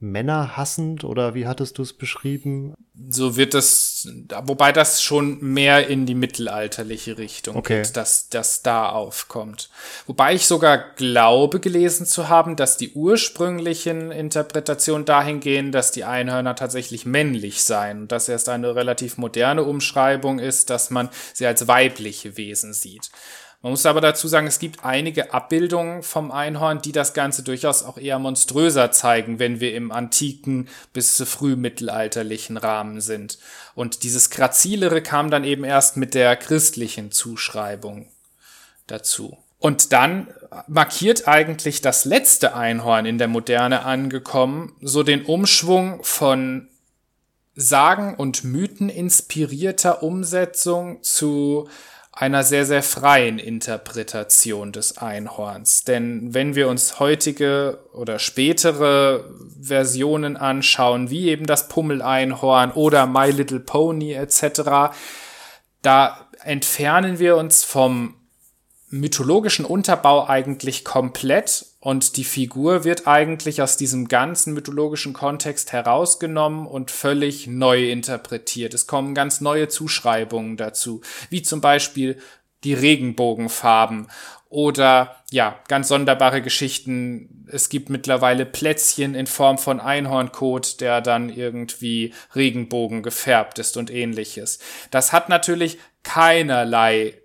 [0.01, 2.75] männerhassend oder wie hattest du es beschrieben?
[3.11, 4.09] So wird das,
[4.45, 7.83] wobei das schon mehr in die mittelalterliche Richtung okay.
[7.83, 9.71] geht, dass das da aufkommt.
[10.07, 16.05] Wobei ich sogar glaube gelesen zu haben, dass die ursprünglichen Interpretationen dahin gehen, dass die
[16.05, 21.47] Einhörner tatsächlich männlich seien und dass erst eine relativ moderne Umschreibung ist, dass man sie
[21.47, 23.11] als weibliche Wesen sieht.
[23.61, 27.83] Man muss aber dazu sagen, es gibt einige Abbildungen vom Einhorn, die das Ganze durchaus
[27.83, 33.39] auch eher monströser zeigen, wenn wir im antiken bis frühmittelalterlichen Rahmen sind.
[33.75, 38.09] Und dieses Grazilere kam dann eben erst mit der christlichen Zuschreibung
[38.87, 39.37] dazu.
[39.59, 40.29] Und dann
[40.69, 46.69] markiert eigentlich das letzte Einhorn in der Moderne angekommen, so den Umschwung von
[47.57, 51.69] Sagen und Mythen inspirierter Umsetzung zu
[52.19, 55.85] einer sehr, sehr freien Interpretation des Einhorns.
[55.85, 59.25] Denn wenn wir uns heutige oder spätere
[59.63, 64.93] Versionen anschauen, wie eben das Pummeleinhorn oder My Little Pony etc.,
[65.83, 68.17] da entfernen wir uns vom
[68.91, 76.67] mythologischen Unterbau eigentlich komplett und die Figur wird eigentlich aus diesem ganzen mythologischen Kontext herausgenommen
[76.67, 78.75] und völlig neu interpretiert.
[78.75, 82.19] Es kommen ganz neue Zuschreibungen dazu, wie zum Beispiel
[82.65, 84.09] die Regenbogenfarben
[84.49, 87.47] oder ja, ganz sonderbare Geschichten.
[87.51, 93.91] Es gibt mittlerweile Plätzchen in Form von Einhornkot, der dann irgendwie Regenbogen gefärbt ist und
[93.91, 94.59] ähnliches.
[94.91, 97.18] Das hat natürlich keinerlei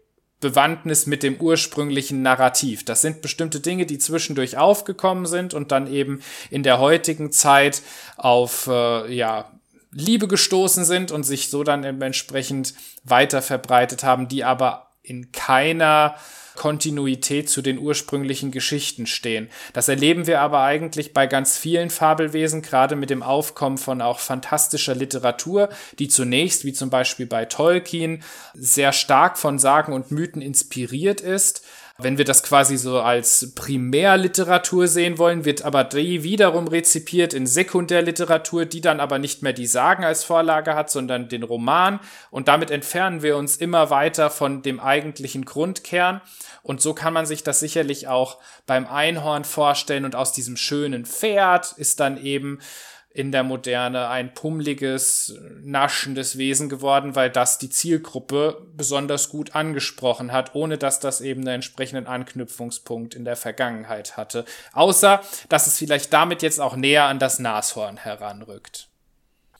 [0.44, 2.84] Bewandtnis mit dem ursprünglichen Narrativ.
[2.84, 6.22] Das sind bestimmte Dinge, die zwischendurch aufgekommen sind und dann eben
[6.52, 7.82] in der heutigen Zeit
[8.18, 9.50] auf äh, ja,
[9.92, 12.74] Liebe gestoßen sind und sich so dann entsprechend
[13.06, 16.16] weiter verbreitet haben, die aber in keiner
[16.56, 19.50] Kontinuität zu den ursprünglichen Geschichten stehen.
[19.74, 24.20] Das erleben wir aber eigentlich bei ganz vielen Fabelwesen, gerade mit dem Aufkommen von auch
[24.20, 28.24] fantastischer Literatur, die zunächst, wie zum Beispiel bei Tolkien,
[28.54, 31.64] sehr stark von Sagen und Mythen inspiriert ist,
[32.04, 37.48] wenn wir das quasi so als Primärliteratur sehen wollen, wird aber die wiederum rezipiert in
[37.48, 42.00] Sekundärliteratur, die dann aber nicht mehr die Sagen als Vorlage hat, sondern den Roman.
[42.32, 46.22] Und damit entfernen wir uns immer weiter von dem eigentlichen Grundkern.
[46.62, 50.06] Und so kann man sich das sicherlich auch beim Einhorn vorstellen.
[50.06, 52.60] Und aus diesem schönen Pferd ist dann eben
[53.14, 60.32] in der Moderne ein pummeliges, naschendes Wesen geworden, weil das die Zielgruppe besonders gut angesprochen
[60.32, 64.46] hat, ohne dass das eben einen entsprechenden Anknüpfungspunkt in der Vergangenheit hatte.
[64.74, 68.90] Außer, dass es vielleicht damit jetzt auch näher an das Nashorn heranrückt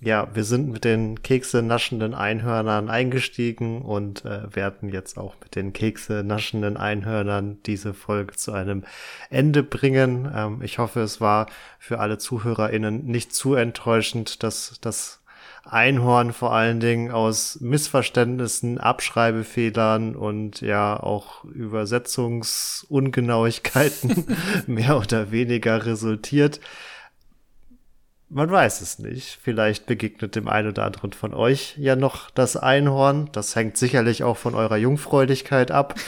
[0.04, 5.56] ja, wir sind mit den Kekse naschenden Einhörnern eingestiegen und äh, werden jetzt auch mit
[5.56, 8.84] den Kekse naschenden Einhörnern diese Folge zu einem
[9.30, 10.30] Ende bringen.
[10.36, 11.48] Ähm, ich hoffe, es war
[11.80, 15.22] für alle ZuhörerInnen nicht zu enttäuschend, dass das
[15.66, 24.26] Einhorn vor allen Dingen aus Missverständnissen, Abschreibefehlern und ja auch Übersetzungsungenauigkeiten
[24.68, 26.60] mehr oder weniger resultiert.
[28.34, 29.38] Man weiß es nicht.
[29.44, 33.30] Vielleicht begegnet dem einen oder anderen von euch ja noch das Einhorn.
[33.32, 35.94] Das hängt sicherlich auch von eurer Jungfräulichkeit ab.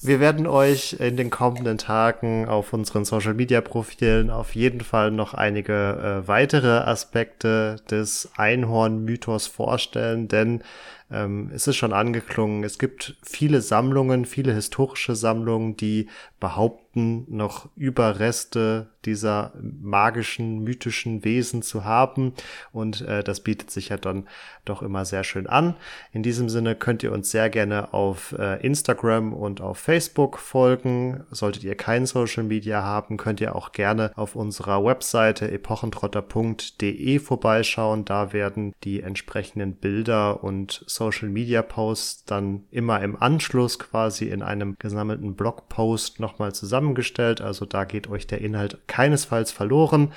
[0.00, 5.10] Wir werden euch in den kommenden Tagen auf unseren Social Media Profilen auf jeden Fall
[5.10, 10.62] noch einige äh, weitere Aspekte des Einhorn-Mythos vorstellen, denn
[11.10, 16.08] ähm, es ist schon angeklungen, es gibt viele Sammlungen, viele historische Sammlungen, die
[16.40, 22.34] behaupten, noch Überreste dieser magischen, mythischen Wesen zu haben.
[22.72, 24.28] Und äh, das bietet sich ja dann
[24.64, 25.76] doch immer sehr schön an.
[26.12, 31.24] In diesem Sinne könnt ihr uns sehr gerne auf äh, Instagram und auf Facebook folgen.
[31.30, 38.04] Solltet ihr kein Social Media haben, könnt ihr auch gerne auf unserer Webseite epochentrotter.de vorbeischauen.
[38.04, 44.42] Da werden die entsprechenden Bilder und Social Media Posts dann immer im Anschluss quasi in
[44.42, 47.40] einem gesammelten Blogpost nochmal zusammengestellt.
[47.40, 50.12] Also da geht euch der Inhalt keinesfalls verloren.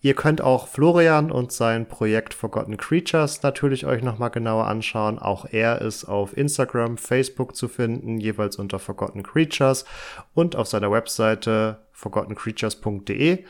[0.00, 5.18] Ihr könnt auch Florian und sein Projekt Forgotten Creatures natürlich euch nochmal genauer anschauen.
[5.18, 9.84] Auch er ist auf Instagram, Facebook zu finden, jeweils unter Forgotten Creatures
[10.34, 13.44] und auf seiner Webseite forgottencreatures.de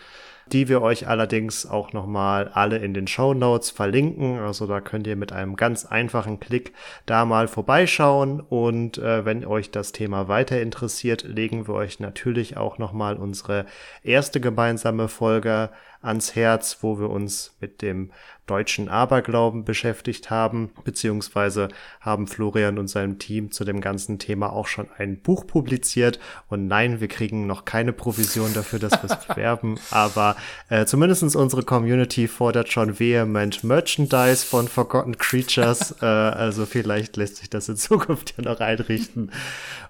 [0.52, 4.38] die wir euch allerdings auch nochmal alle in den Show Notes verlinken.
[4.38, 6.72] Also da könnt ihr mit einem ganz einfachen Klick
[7.06, 12.56] da mal vorbeischauen und äh, wenn euch das Thema weiter interessiert, legen wir euch natürlich
[12.58, 13.64] auch nochmal unsere
[14.02, 15.70] erste gemeinsame Folge
[16.02, 18.10] ans Herz, wo wir uns mit dem
[18.46, 21.68] deutschen Aberglauben beschäftigt haben, beziehungsweise
[22.00, 26.18] haben Florian und seinem Team zu dem ganzen Thema auch schon ein Buch publiziert.
[26.48, 30.36] Und nein, wir kriegen noch keine Provision dafür, dass wir es bewerben, aber
[30.68, 35.94] äh, zumindest unsere Community fordert schon vehement Merchandise von Forgotten Creatures.
[36.02, 39.30] äh, also vielleicht lässt sich das in Zukunft ja noch einrichten.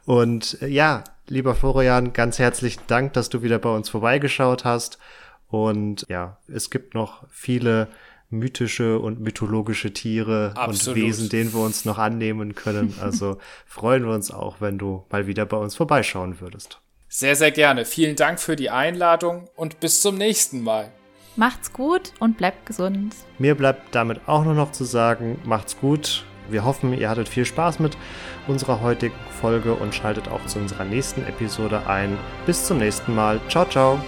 [0.05, 4.99] Und äh, ja, lieber Florian, ganz herzlichen Dank, dass du wieder bei uns vorbeigeschaut hast.
[5.53, 7.89] Und ja, es gibt noch viele
[8.31, 10.97] mythische und mythologische Tiere Absolut.
[10.97, 12.95] und Wesen, denen wir uns noch annehmen können.
[13.03, 13.37] Also
[13.67, 16.81] freuen wir uns auch, wenn du mal wieder bei uns vorbeischauen würdest.
[17.09, 17.85] Sehr, sehr gerne.
[17.85, 20.91] Vielen Dank für die Einladung und bis zum nächsten Mal.
[21.37, 23.15] Macht's gut und bleibt gesund.
[23.39, 26.25] Mir bleibt damit auch nur noch zu sagen, macht's gut.
[26.49, 27.99] Wir hoffen, ihr hattet viel Spaß mit
[28.49, 32.17] unserer heutigen Folge und schaltet auch zu unserer nächsten Episode ein.
[32.47, 33.41] Bis zum nächsten Mal.
[33.51, 34.01] Ciao, ciao.